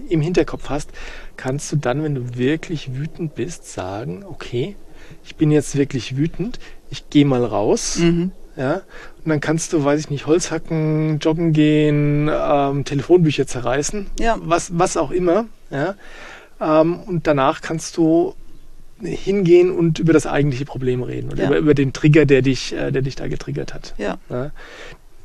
im 0.10 0.22
Hinterkopf 0.22 0.70
hast, 0.70 0.90
kannst 1.36 1.72
du 1.72 1.76
dann, 1.76 2.04
wenn 2.04 2.16
du 2.16 2.38
wirklich 2.38 2.96
wütend 2.96 3.36
bist, 3.36 3.72
sagen, 3.72 4.24
okay, 4.28 4.76
ich 5.24 5.36
bin 5.36 5.52
jetzt 5.52 5.78
wirklich 5.78 6.18
wütend, 6.18 6.60
ich 6.90 7.10
gehe 7.10 7.26
mal 7.26 7.44
raus. 7.44 8.00
Mhm. 8.00 8.32
Ja, 8.56 8.82
und 9.24 9.30
dann 9.30 9.40
kannst 9.40 9.72
du, 9.72 9.84
weiß 9.84 10.00
ich 10.00 10.10
nicht, 10.10 10.26
Holz 10.26 10.50
hacken, 10.50 11.20
joggen 11.20 11.54
gehen, 11.54 12.28
ähm, 12.34 12.86
Telefonbücher 12.86 13.46
zerreißen, 13.46 14.08
ja. 14.20 14.38
was, 14.42 14.80
was 14.80 14.98
auch 14.98 15.12
immer. 15.12 15.46
Ja, 15.70 15.94
ähm, 16.60 17.00
und 17.02 17.28
danach 17.28 17.62
kannst 17.62 17.98
du 17.98 18.34
hingehen 19.00 19.72
und 19.72 20.00
über 20.00 20.12
das 20.12 20.26
eigentliche 20.26 20.66
Problem 20.66 21.04
reden 21.04 21.32
oder 21.32 21.44
ja. 21.44 21.50
über, 21.50 21.58
über 21.58 21.74
den 21.76 21.94
Trigger, 21.94 22.26
der 22.26 22.42
dich, 22.42 22.74
äh, 22.74 22.92
der 22.92 23.04
dich 23.04 23.16
da 23.16 23.28
getriggert 23.28 23.76
hat. 23.76 23.94
Ja. 23.98 24.18
ja. 24.30 24.52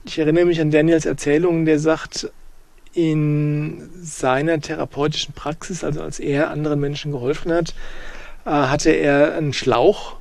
Ich 0.04 0.18
erinnere 0.18 0.44
mich 0.44 0.60
an 0.60 0.70
Daniels 0.70 1.06
Erzählung, 1.06 1.64
der 1.64 1.78
sagt, 1.78 2.30
in 2.94 3.88
seiner 4.02 4.60
therapeutischen 4.60 5.32
Praxis, 5.34 5.82
also 5.82 6.02
als 6.02 6.20
er 6.20 6.50
anderen 6.50 6.80
Menschen 6.80 7.12
geholfen 7.12 7.52
hat, 7.52 7.74
äh, 8.44 8.50
hatte 8.50 8.90
er 8.90 9.34
einen 9.34 9.52
Schlauch, 9.52 10.16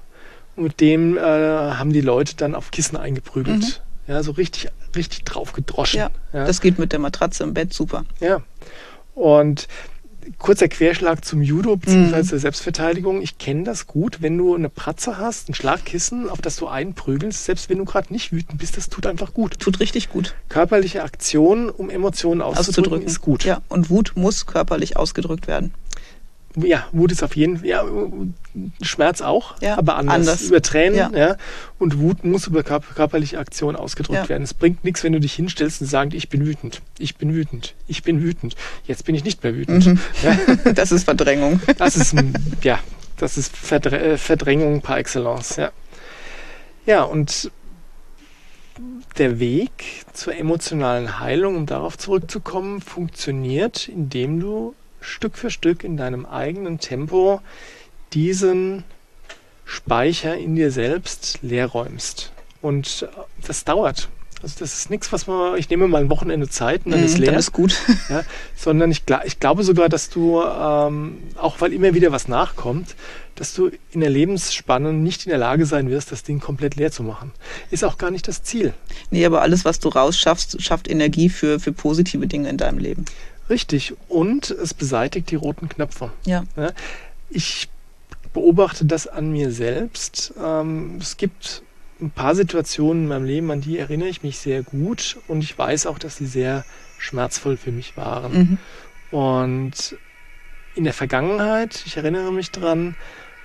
mit 0.61 0.79
dem 0.79 1.17
äh, 1.17 1.21
haben 1.21 1.93
die 1.93 2.01
Leute 2.01 2.35
dann 2.35 2.55
auf 2.55 2.71
Kissen 2.71 2.97
eingeprügelt. 2.97 3.61
Mhm. 3.61 3.73
Ja, 4.07 4.23
so 4.23 4.31
richtig, 4.31 4.69
richtig 4.95 5.23
drauf 5.23 5.53
gedroschen. 5.53 5.99
Ja, 5.99 6.09
ja, 6.33 6.45
das 6.45 6.61
geht 6.61 6.79
mit 6.79 6.91
der 6.91 6.99
Matratze 6.99 7.43
im 7.43 7.53
Bett 7.53 7.73
super. 7.73 8.03
Ja. 8.19 8.41
Und 9.15 9.67
kurzer 10.37 10.67
Querschlag 10.67 11.23
zum 11.25 11.41
Judo 11.41 11.75
bzw. 11.75 12.35
Mhm. 12.35 12.39
Selbstverteidigung. 12.39 13.21
Ich 13.21 13.37
kenne 13.37 13.63
das 13.63 13.87
gut, 13.87 14.21
wenn 14.21 14.37
du 14.37 14.55
eine 14.55 14.69
Pratze 14.69 15.17
hast, 15.17 15.49
ein 15.49 15.53
Schlagkissen, 15.53 16.29
auf 16.29 16.41
das 16.41 16.57
du 16.57 16.67
einprügelst, 16.67 17.45
selbst 17.45 17.69
wenn 17.69 17.77
du 17.77 17.85
gerade 17.85 18.11
nicht 18.13 18.31
wütend 18.31 18.59
bist, 18.59 18.77
das 18.77 18.89
tut 18.89 19.05
einfach 19.05 19.33
gut. 19.33 19.59
Tut 19.59 19.79
richtig 19.79 20.09
gut. 20.09 20.35
Körperliche 20.49 21.03
Aktion, 21.03 21.69
um 21.69 21.89
Emotionen 21.89 22.41
auszudrücken, 22.41 22.69
auszudrücken. 22.69 23.07
ist 23.07 23.21
gut. 23.21 23.45
Ja, 23.45 23.61
und 23.69 23.89
Wut 23.89 24.13
muss 24.15 24.45
körperlich 24.45 24.97
ausgedrückt 24.97 25.47
werden. 25.47 25.73
Ja, 26.55 26.87
Wut 26.91 27.11
ist 27.11 27.23
auf 27.23 27.35
jeden 27.35 27.59
Fall, 27.59 27.67
ja, 27.67 27.83
Schmerz 28.81 29.21
auch, 29.21 29.61
ja, 29.61 29.77
aber 29.77 29.95
anders. 29.95 30.15
anders. 30.15 30.41
Über 30.43 30.61
Tränen, 30.61 30.97
ja. 30.97 31.09
ja. 31.13 31.37
Und 31.79 31.99
Wut 31.99 32.25
muss 32.25 32.47
über 32.47 32.63
körperliche 32.63 33.39
Aktion 33.39 33.75
ausgedrückt 33.75 34.23
ja. 34.23 34.29
werden. 34.29 34.43
Es 34.43 34.53
bringt 34.53 34.83
nichts, 34.83 35.03
wenn 35.03 35.13
du 35.13 35.19
dich 35.19 35.33
hinstellst 35.33 35.81
und 35.81 35.87
sagst, 35.87 36.13
ich 36.13 36.29
bin 36.29 36.45
wütend, 36.45 36.81
ich 36.99 37.15
bin 37.15 37.33
wütend, 37.33 37.75
ich 37.87 38.03
bin 38.03 38.21
wütend. 38.21 38.55
Jetzt 38.85 39.05
bin 39.05 39.15
ich 39.15 39.23
nicht 39.23 39.43
mehr 39.43 39.55
wütend. 39.55 39.85
Mhm. 39.85 39.99
Das 40.75 40.91
ist 40.91 41.05
Verdrängung. 41.05 41.61
Das 41.77 41.95
ist, 41.95 42.15
ja, 42.63 42.79
das 43.17 43.37
ist 43.37 43.55
Verdr 43.55 44.17
Verdrängung 44.17 44.81
par 44.81 44.97
excellence, 44.97 45.55
ja. 45.55 45.71
Ja, 46.85 47.03
und 47.03 47.51
der 49.17 49.39
Weg 49.39 50.05
zur 50.13 50.35
emotionalen 50.35 51.19
Heilung, 51.19 51.55
um 51.55 51.65
darauf 51.65 51.97
zurückzukommen, 51.97 52.81
funktioniert, 52.81 53.87
indem 53.87 54.39
du 54.39 54.73
Stück 55.01 55.37
für 55.37 55.49
Stück 55.49 55.83
in 55.83 55.97
deinem 55.97 56.25
eigenen 56.25 56.79
Tempo 56.79 57.41
diesen 58.13 58.83
Speicher 59.65 60.37
in 60.37 60.55
dir 60.55 60.71
selbst 60.71 61.39
leerräumst. 61.41 62.31
Und 62.61 63.07
das 63.45 63.63
dauert. 63.63 64.09
Also 64.43 64.55
das 64.59 64.73
ist 64.73 64.89
nichts, 64.89 65.11
was 65.11 65.27
man, 65.27 65.55
ich 65.57 65.69
nehme 65.69 65.87
mal 65.87 66.01
ein 66.01 66.09
Wochenende 66.09 66.49
Zeit 66.49 66.85
und 66.85 66.91
dann 66.91 67.01
mm, 67.01 67.05
ist 67.05 67.17
leer. 67.19 67.31
Dann 67.31 67.39
ist 67.39 67.51
gut. 67.51 67.77
Ja, 68.09 68.23
sondern 68.55 68.91
ich, 68.91 69.03
ich, 69.25 69.39
glaube 69.39 69.63
sogar, 69.63 69.87
dass 69.87 70.09
du, 70.09 70.41
ähm, 70.41 71.17
auch 71.35 71.61
weil 71.61 71.71
immer 71.73 71.93
wieder 71.93 72.11
was 72.11 72.27
nachkommt, 72.27 72.95
dass 73.35 73.53
du 73.53 73.71
in 73.91 74.01
der 74.01 74.09
Lebensspanne 74.09 74.93
nicht 74.93 75.25
in 75.25 75.29
der 75.29 75.37
Lage 75.37 75.65
sein 75.65 75.89
wirst, 75.89 76.11
das 76.11 76.23
Ding 76.23 76.39
komplett 76.39 76.75
leer 76.75 76.91
zu 76.91 77.03
machen. 77.03 77.31
Ist 77.69 77.83
auch 77.83 77.97
gar 77.97 78.11
nicht 78.11 78.27
das 78.27 78.43
Ziel. 78.43 78.73
Nee, 79.11 79.25
aber 79.25 79.41
alles, 79.41 79.63
was 79.63 79.79
du 79.79 79.89
rausschaffst, 79.89 80.61
schafft 80.61 80.89
Energie 80.89 81.29
für, 81.29 81.59
für 81.59 81.71
positive 81.71 82.27
Dinge 82.27 82.49
in 82.49 82.57
deinem 82.57 82.79
Leben. 82.79 83.05
Richtig. 83.51 83.93
Und 84.07 84.49
es 84.49 84.73
beseitigt 84.73 85.29
die 85.29 85.35
roten 85.35 85.67
Knöpfe. 85.67 86.11
Ja. 86.25 86.45
Ich 87.29 87.69
beobachte 88.33 88.85
das 88.85 89.07
an 89.07 89.31
mir 89.31 89.51
selbst. 89.51 90.33
Ähm, 90.41 90.97
es 91.01 91.17
gibt 91.17 91.61
ein 91.99 92.11
paar 92.11 92.33
Situationen 92.33 93.03
in 93.03 93.09
meinem 93.09 93.25
Leben, 93.25 93.51
an 93.51 93.61
die 93.61 93.77
erinnere 93.77 94.07
ich 94.07 94.23
mich 94.23 94.39
sehr 94.39 94.63
gut 94.63 95.17
und 95.27 95.43
ich 95.43 95.55
weiß 95.55 95.85
auch, 95.85 95.99
dass 95.99 96.17
sie 96.17 96.25
sehr 96.25 96.65
schmerzvoll 96.97 97.57
für 97.57 97.71
mich 97.71 97.97
waren. 97.97 98.57
Mhm. 99.11 99.17
Und 99.17 99.97
in 100.73 100.85
der 100.85 100.93
Vergangenheit, 100.93 101.83
ich 101.85 101.97
erinnere 101.97 102.31
mich 102.31 102.51
dran, 102.51 102.95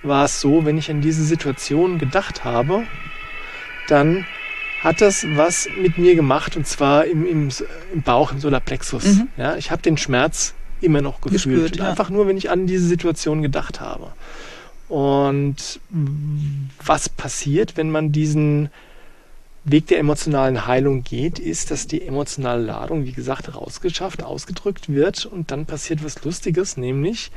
war 0.03 0.25
es 0.25 0.39
so, 0.39 0.65
wenn 0.65 0.77
ich 0.77 0.89
an 0.89 1.01
diese 1.01 1.23
Situation 1.23 1.99
gedacht 1.99 2.45
habe, 2.45 2.83
dann 3.89 4.25
hat 4.81 5.01
das 5.01 5.25
was 5.35 5.67
mit 5.79 5.97
mir 5.97 6.15
gemacht 6.15 6.55
und 6.55 6.67
zwar 6.67 7.05
im, 7.05 7.25
im, 7.25 7.49
im 7.93 8.01
Bauch, 8.01 8.31
im 8.31 8.39
Solarplexus. 8.39 9.05
Mhm. 9.05 9.27
Ja, 9.37 9.55
ich 9.55 9.71
habe 9.71 9.81
den 9.81 9.97
Schmerz 9.97 10.53
immer 10.81 11.01
noch 11.01 11.21
gefühlt. 11.21 11.33
Gespürt, 11.33 11.75
ja. 11.77 11.89
Einfach 11.89 12.09
nur, 12.09 12.27
wenn 12.27 12.37
ich 12.37 12.49
an 12.49 12.67
diese 12.67 12.85
Situation 12.85 13.41
gedacht 13.41 13.81
habe. 13.81 14.11
Und 14.87 15.79
was 16.85 17.09
passiert, 17.09 17.75
wenn 17.75 17.91
man 17.91 18.11
diesen 18.11 18.69
Weg 19.65 19.87
der 19.87 19.99
emotionalen 19.99 20.65
Heilung 20.65 21.03
geht, 21.03 21.39
ist, 21.39 21.71
dass 21.71 21.87
die 21.87 22.01
emotionale 22.03 22.63
Ladung, 22.63 23.03
wie 23.03 23.11
gesagt, 23.11 23.53
rausgeschafft, 23.53 24.23
ausgedrückt 24.23 24.87
wird 24.87 25.25
und 25.25 25.51
dann 25.51 25.65
passiert 25.65 26.05
was 26.05 26.23
Lustiges, 26.23 26.77
nämlich 26.77 27.31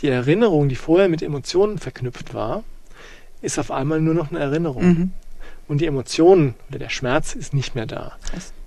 die 0.00 0.08
Erinnerung, 0.08 0.68
die 0.68 0.74
vorher 0.74 1.08
mit 1.08 1.22
Emotionen 1.22 1.78
verknüpft 1.78 2.34
war, 2.34 2.64
ist 3.42 3.60
auf 3.60 3.70
einmal 3.70 4.00
nur 4.00 4.14
noch 4.14 4.30
eine 4.30 4.40
Erinnerung. 4.40 4.84
Mhm 4.84 5.12
und 5.72 5.80
die 5.80 5.86
Emotionen 5.86 6.54
oder 6.68 6.78
der 6.78 6.90
Schmerz 6.90 7.34
ist 7.34 7.54
nicht 7.54 7.74
mehr 7.74 7.86
da. 7.86 8.12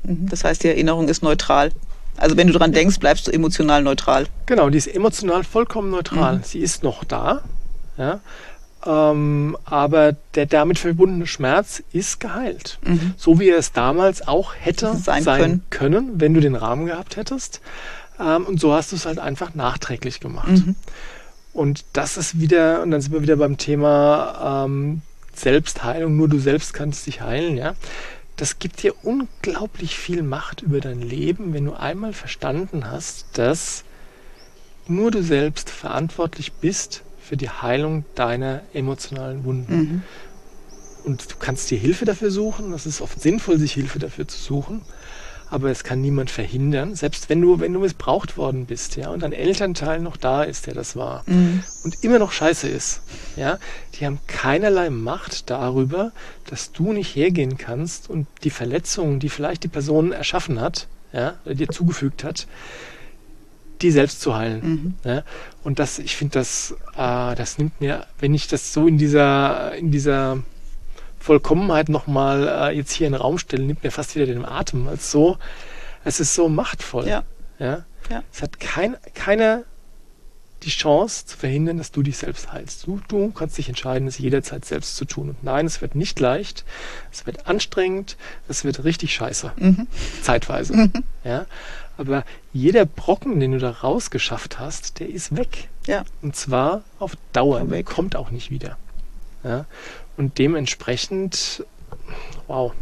Mhm. 0.01 0.27
Das 0.27 0.43
heißt, 0.43 0.63
die 0.63 0.69
Erinnerung 0.69 1.07
ist 1.07 1.21
neutral. 1.21 1.71
Also 2.17 2.35
wenn 2.35 2.47
du 2.47 2.53
daran 2.53 2.71
denkst, 2.71 2.97
bleibst 2.99 3.27
du 3.27 3.31
emotional 3.31 3.83
neutral. 3.83 4.25
Genau, 4.47 4.71
die 4.71 4.79
ist 4.79 4.87
emotional 4.87 5.43
vollkommen 5.43 5.91
neutral. 5.91 6.37
Mhm. 6.37 6.43
Sie 6.43 6.59
ist 6.59 6.81
noch 6.81 7.03
da, 7.03 7.43
ja, 7.97 8.21
ähm, 8.87 9.55
aber 9.65 10.13
der 10.33 10.47
damit 10.47 10.79
verbundene 10.79 11.27
Schmerz 11.27 11.83
ist 11.93 12.19
geheilt. 12.19 12.79
Mhm. 12.81 13.13
So 13.17 13.39
wie 13.39 13.49
er 13.49 13.59
es 13.59 13.71
damals 13.71 14.27
auch 14.27 14.55
hätte 14.57 14.95
sein, 14.97 15.21
sein 15.21 15.41
können. 15.41 15.63
können. 15.69 16.19
wenn 16.19 16.33
du 16.33 16.39
den 16.41 16.55
Rahmen 16.55 16.87
gehabt 16.87 17.17
hättest. 17.17 17.61
Ähm, 18.19 18.47
und 18.47 18.59
so 18.59 18.73
hast 18.73 18.93
du 18.93 18.95
es 18.95 19.05
halt 19.05 19.19
einfach 19.19 19.53
nachträglich 19.53 20.19
gemacht. 20.19 20.47
Mhm. 20.47 20.75
Und 21.53 21.85
das 21.93 22.17
ist 22.17 22.39
wieder, 22.39 22.81
und 22.81 22.89
dann 22.89 23.01
sind 23.01 23.13
wir 23.13 23.21
wieder 23.21 23.35
beim 23.35 23.57
Thema 23.57 24.65
ähm, 24.65 25.03
Selbstheilung, 25.39 26.15
nur 26.15 26.27
du 26.27 26.39
selbst 26.39 26.73
kannst 26.73 27.07
dich 27.07 27.21
heilen, 27.21 27.57
ja. 27.57 27.75
Das 28.35 28.59
gibt 28.59 28.83
dir 28.83 28.93
unglaublich 29.03 29.97
viel 29.97 30.21
Macht 30.21 30.61
über 30.61 30.81
dein 30.81 31.01
Leben, 31.01 31.53
wenn 31.53 31.65
du 31.65 31.73
einmal 31.73 32.11
verstanden 32.11 32.91
hast, 32.91 33.27
dass 33.33 33.83
nur 34.87 35.11
du 35.11 35.23
selbst 35.23 35.69
verantwortlich 35.69 36.51
bist 36.53 37.03
für 37.21 37.37
die 37.37 37.49
Heilung 37.49 38.05
deiner 38.15 38.61
emotionalen 38.73 39.45
Wunden. 39.45 39.75
Mhm. 39.75 40.01
Und 41.05 41.31
du 41.31 41.35
kannst 41.39 41.71
dir 41.71 41.77
Hilfe 41.77 42.05
dafür 42.05 42.31
suchen. 42.31 42.71
Das 42.71 42.85
ist 42.85 43.01
oft 43.01 43.21
sinnvoll, 43.21 43.57
sich 43.57 43.73
Hilfe 43.73 43.99
dafür 43.99 44.27
zu 44.27 44.37
suchen. 44.37 44.81
Aber 45.49 45.69
es 45.69 45.83
kann 45.83 46.01
niemand 46.01 46.31
verhindern, 46.31 46.95
selbst 46.95 47.29
wenn 47.29 47.41
du, 47.41 47.59
wenn 47.59 47.73
du 47.73 47.79
missbraucht 47.79 48.37
worden 48.37 48.65
bist, 48.65 48.95
ja, 48.95 49.09
und 49.09 49.23
dein 49.23 49.33
Elternteil 49.33 49.99
noch 49.99 50.17
da 50.17 50.43
ist, 50.43 50.67
der 50.67 50.73
das 50.73 50.95
war 50.95 51.23
Mhm. 51.27 51.63
und 51.83 52.03
immer 52.03 52.19
noch 52.19 52.31
scheiße 52.31 52.67
ist, 52.67 53.01
ja, 53.35 53.59
die 53.93 54.05
haben 54.05 54.19
keinerlei 54.27 54.89
Macht 54.89 55.49
darüber, 55.49 56.11
dass 56.49 56.71
du 56.71 56.93
nicht 56.93 57.15
hergehen 57.15 57.57
kannst 57.57 58.09
und 58.09 58.27
die 58.43 58.49
Verletzungen, 58.49 59.19
die 59.19 59.29
vielleicht 59.29 59.63
die 59.63 59.67
Person 59.69 60.11
erschaffen 60.11 60.59
hat, 60.59 60.87
ja, 61.13 61.35
oder 61.45 61.55
dir 61.55 61.69
zugefügt 61.69 62.23
hat, 62.23 62.47
die 63.81 63.91
selbst 63.91 64.21
zu 64.21 64.35
heilen. 64.35 64.95
Mhm. 65.03 65.09
Ja? 65.09 65.23
Und 65.63 65.79
das, 65.79 65.99
ich 65.99 66.15
finde, 66.15 66.39
das, 66.39 66.75
äh, 66.97 67.35
das 67.35 67.57
nimmt 67.57 67.79
mir, 67.81 68.05
wenn 68.19 68.33
ich 68.33 68.47
das 68.47 68.73
so 68.73 68.87
in 68.87 68.97
dieser, 68.97 69.75
in 69.75 69.91
dieser 69.91 70.39
Vollkommenheit 71.25 71.89
nochmal 71.89 72.47
äh, 72.47 72.77
jetzt 72.77 72.91
hier 72.91 73.07
in 73.07 73.13
den 73.13 73.21
Raum 73.21 73.39
stelle, 73.39 73.63
nimmt 73.63 73.83
mir 73.83 73.89
fast 73.89 74.15
wieder 74.15 74.27
den 74.27 74.45
Atem. 74.45 74.87
Es, 74.87 75.09
so, 75.09 75.37
es 76.03 76.19
ist 76.19 76.35
so 76.35 76.49
machtvoll. 76.49 77.07
Ja. 77.07 77.23
Ja? 77.57 77.85
Ja. 78.11 78.23
Es 78.31 78.43
hat 78.43 78.59
kein, 78.59 78.95
keiner 79.15 79.63
die 80.61 80.69
Chance 80.69 81.25
zu 81.25 81.35
verhindern, 81.35 81.79
dass 81.79 81.91
du 81.91 82.03
dich 82.03 82.17
selbst 82.17 82.51
heilst. 82.51 82.85
Du, 82.85 83.01
du 83.07 83.31
kannst 83.31 83.57
dich 83.57 83.69
entscheiden, 83.69 84.07
es 84.07 84.19
jederzeit 84.19 84.65
selbst 84.65 84.97
zu 84.97 85.05
tun. 85.05 85.29
Und 85.29 85.43
nein, 85.43 85.65
es 85.65 85.81
wird 85.81 85.95
nicht 85.95 86.19
leicht, 86.19 86.63
es 87.11 87.25
wird 87.25 87.47
anstrengend, 87.47 88.17
es 88.47 88.63
wird 88.63 88.83
richtig 88.83 89.15
scheiße. 89.15 89.51
Mhm. 89.57 89.87
Zeitweise. 90.21 90.91
Ja? 91.23 91.47
Aber 91.97 92.23
jeder 92.53 92.85
Brocken, 92.85 93.39
den 93.39 93.53
du 93.53 93.57
da 93.57 93.71
rausgeschafft 93.71 94.59
hast, 94.59 94.99
der 94.99 95.09
ist 95.09 95.35
weg. 95.35 95.69
Ja. 95.87 96.03
Und 96.21 96.35
zwar 96.35 96.83
auf 96.99 97.13
Dauer. 97.33 97.61
Der 97.61 97.71
Weg. 97.71 97.87
kommt 97.87 98.15
auch 98.15 98.29
nicht 98.29 98.51
wieder. 98.51 98.77
Ja? 99.43 99.65
Und 100.17 100.37
dementsprechend, 100.39 101.65
wow. 102.47 102.73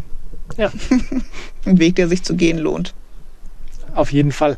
Ja, 0.58 0.72
Ein 1.66 1.80
Weg, 1.80 1.96
der 1.96 2.08
sich 2.08 2.24
zu 2.24 2.36
gehen 2.36 2.58
lohnt. 2.60 2.94
auf 3.96 4.12
jeden 4.12 4.32
Fall. 4.32 4.58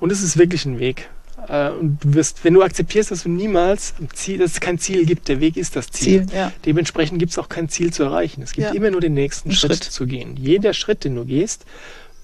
Und 0.00 0.10
es 0.12 0.22
ist 0.22 0.36
wirklich 0.36 0.64
ein 0.64 0.78
Weg. 0.78 1.08
Äh, 1.48 1.70
Und 1.70 1.98
du 2.02 2.14
wirst, 2.14 2.44
wenn 2.44 2.54
du 2.54 2.62
akzeptierst, 2.62 3.10
dass 3.10 3.22
du 3.24 3.28
niemals 3.28 3.94
Ziel, 4.14 4.38
dass 4.38 4.52
es 4.52 4.60
kein 4.60 4.78
Ziel 4.78 5.04
gibt, 5.06 5.28
der 5.28 5.40
Weg 5.40 5.56
ist 5.56 5.76
das 5.76 5.88
Ziel. 5.90 6.26
Ziel, 6.26 6.36
ja. 6.36 6.52
Dementsprechend 6.64 7.18
gibt 7.18 7.32
es 7.32 7.38
auch 7.38 7.48
kein 7.48 7.68
Ziel 7.68 7.92
zu 7.92 8.02
erreichen. 8.02 8.42
Es 8.42 8.52
gibt 8.52 8.68
Ja. 8.68 8.74
immer 8.74 8.90
nur 8.90 9.00
den 9.00 9.14
nächsten 9.14 9.52
Schritt, 9.52 9.72
Schritt. 9.76 9.84
zu 9.84 10.06
gehen. 10.06 10.36
Jeder 10.36 10.72
Schritt, 10.72 11.04
den 11.04 11.14
du 11.14 11.24
gehst, 11.24 11.64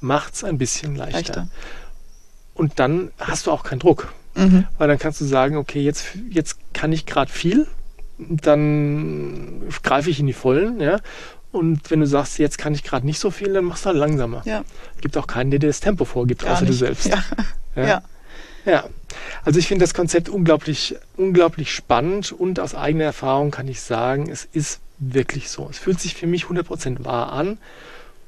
macht 0.00 0.34
es 0.34 0.44
ein 0.44 0.58
bisschen 0.58 0.96
leichter. 0.96 1.18
Leichter. 1.18 1.48
Und 2.54 2.78
dann 2.78 3.10
hast 3.18 3.46
du 3.46 3.50
auch 3.52 3.62
keinen 3.62 3.78
Druck. 3.78 4.12
Mhm. 4.34 4.66
Weil 4.78 4.88
dann 4.88 4.98
kannst 4.98 5.20
du 5.20 5.24
sagen, 5.26 5.56
okay, 5.56 5.80
jetzt, 5.82 6.06
jetzt 6.30 6.56
kann 6.72 6.92
ich 6.92 7.04
gerade 7.06 7.30
viel, 7.30 7.66
dann 8.28 9.62
greife 9.82 10.10
ich 10.10 10.20
in 10.20 10.26
die 10.26 10.32
Vollen, 10.32 10.80
ja. 10.80 11.00
Und 11.50 11.90
wenn 11.90 12.00
du 12.00 12.06
sagst, 12.06 12.38
jetzt 12.38 12.56
kann 12.56 12.74
ich 12.74 12.82
gerade 12.82 13.04
nicht 13.04 13.18
so 13.18 13.30
viel, 13.30 13.52
dann 13.52 13.66
machst 13.66 13.84
du 13.84 13.88
halt 13.90 13.98
langsamer. 13.98 14.42
Ja. 14.46 14.64
Gibt 15.00 15.16
auch 15.18 15.26
keinen, 15.26 15.50
der 15.50 15.60
dir 15.60 15.66
das 15.66 15.80
Tempo 15.80 16.04
vorgibt, 16.06 16.42
Gar 16.42 16.54
außer 16.54 16.64
du 16.64 16.70
nicht. 16.70 16.78
selbst. 16.78 17.06
Ja. 17.06 17.22
Ja. 17.76 17.86
Ja. 17.86 18.02
Ja. 18.64 18.84
Also 19.44 19.58
ich 19.58 19.66
finde 19.66 19.82
das 19.84 19.94
Konzept 19.94 20.28
unglaublich, 20.28 20.96
unglaublich 21.16 21.74
spannend 21.74 22.32
und 22.32 22.60
aus 22.60 22.74
eigener 22.74 23.04
Erfahrung 23.04 23.50
kann 23.50 23.68
ich 23.68 23.80
sagen, 23.80 24.30
es 24.30 24.48
ist 24.52 24.80
wirklich 24.98 25.50
so. 25.50 25.68
Es 25.70 25.78
fühlt 25.78 26.00
sich 26.00 26.14
für 26.14 26.26
mich 26.26 26.44
100% 26.44 27.04
wahr 27.04 27.32
an 27.32 27.58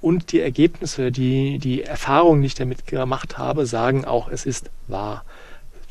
und 0.01 0.33
die 0.33 0.41
Ergebnisse, 0.41 1.13
die, 1.13 1.59
die 1.59 1.83
Erfahrungen, 1.83 2.43
die 2.43 2.49
ich 2.49 2.55
damit 2.55 2.87
gemacht 2.87 3.39
habe, 3.39 3.65
sagen 3.65 4.05
auch, 4.05 4.29
es 4.29 4.45
ist 4.45 4.71
wahr. 4.89 5.25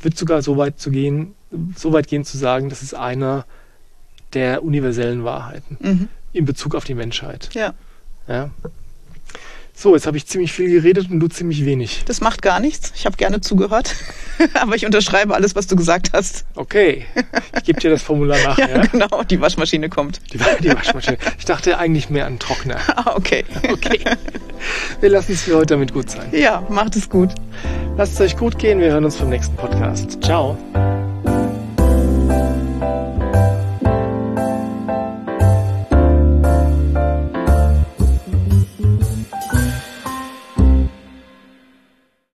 Wird 0.01 0.17
sogar 0.17 0.41
so 0.41 0.57
weit 0.57 0.79
zu 0.79 0.91
gehen, 0.91 1.33
so 1.75 1.93
weit 1.93 2.07
gehen 2.07 2.25
zu 2.25 2.37
sagen, 2.37 2.69
das 2.69 2.83
ist 2.83 2.93
eine 2.93 3.45
der 4.33 4.63
universellen 4.63 5.23
Wahrheiten 5.23 5.77
Mhm. 5.79 6.07
in 6.33 6.45
Bezug 6.45 6.75
auf 6.75 6.83
die 6.83 6.95
Menschheit. 6.95 7.49
ja. 7.53 7.73
Ja. 8.27 8.49
So, 9.75 9.95
jetzt 9.95 10.05
habe 10.05 10.15
ich 10.17 10.27
ziemlich 10.27 10.53
viel 10.53 10.69
geredet 10.69 11.09
und 11.09 11.19
du 11.19 11.27
ziemlich 11.27 11.65
wenig. 11.65 12.03
Das 12.05 12.21
macht 12.21 12.43
gar 12.43 12.59
nichts. 12.59 12.93
Ich 12.95 13.07
habe 13.07 13.17
gerne 13.17 13.41
zugehört. 13.41 13.95
Aber 14.61 14.75
ich 14.75 14.85
unterschreibe 14.85 15.33
alles, 15.33 15.55
was 15.55 15.65
du 15.65 15.75
gesagt 15.75 16.11
hast. 16.13 16.45
Okay, 16.53 17.07
ich 17.57 17.63
gebe 17.63 17.79
dir 17.81 17.89
das 17.89 18.03
Formular 18.03 18.37
nach. 18.45 18.57
Ja, 18.59 18.67
Ja, 18.69 18.85
genau. 18.85 19.23
Die 19.23 19.41
Waschmaschine 19.41 19.89
kommt. 19.89 20.21
Die, 20.31 20.37
die 20.61 20.69
Waschmaschine. 20.69 21.17
Ich 21.39 21.45
dachte 21.45 21.79
eigentlich 21.79 22.11
mehr 22.11 22.27
an 22.27 22.37
Trockner. 22.37 22.77
Ah, 22.95 23.13
okay. 23.15 23.43
Okay. 23.71 23.99
Wir 25.01 25.09
lassen 25.09 25.31
es 25.33 25.41
für 25.41 25.55
heute 25.55 25.73
damit 25.73 25.91
gut 25.91 26.09
sein. 26.11 26.29
Ja, 26.31 26.63
macht 26.69 26.95
es 26.95 27.09
gut. 27.09 27.31
Lasst 27.97 28.13
es 28.13 28.21
euch 28.21 28.37
gut 28.37 28.59
gehen. 28.59 28.79
Wir 28.79 28.91
hören 28.91 29.03
uns 29.05 29.15
beim 29.17 29.29
nächsten 29.29 29.55
Podcast. 29.55 30.19
Ciao. 30.23 30.55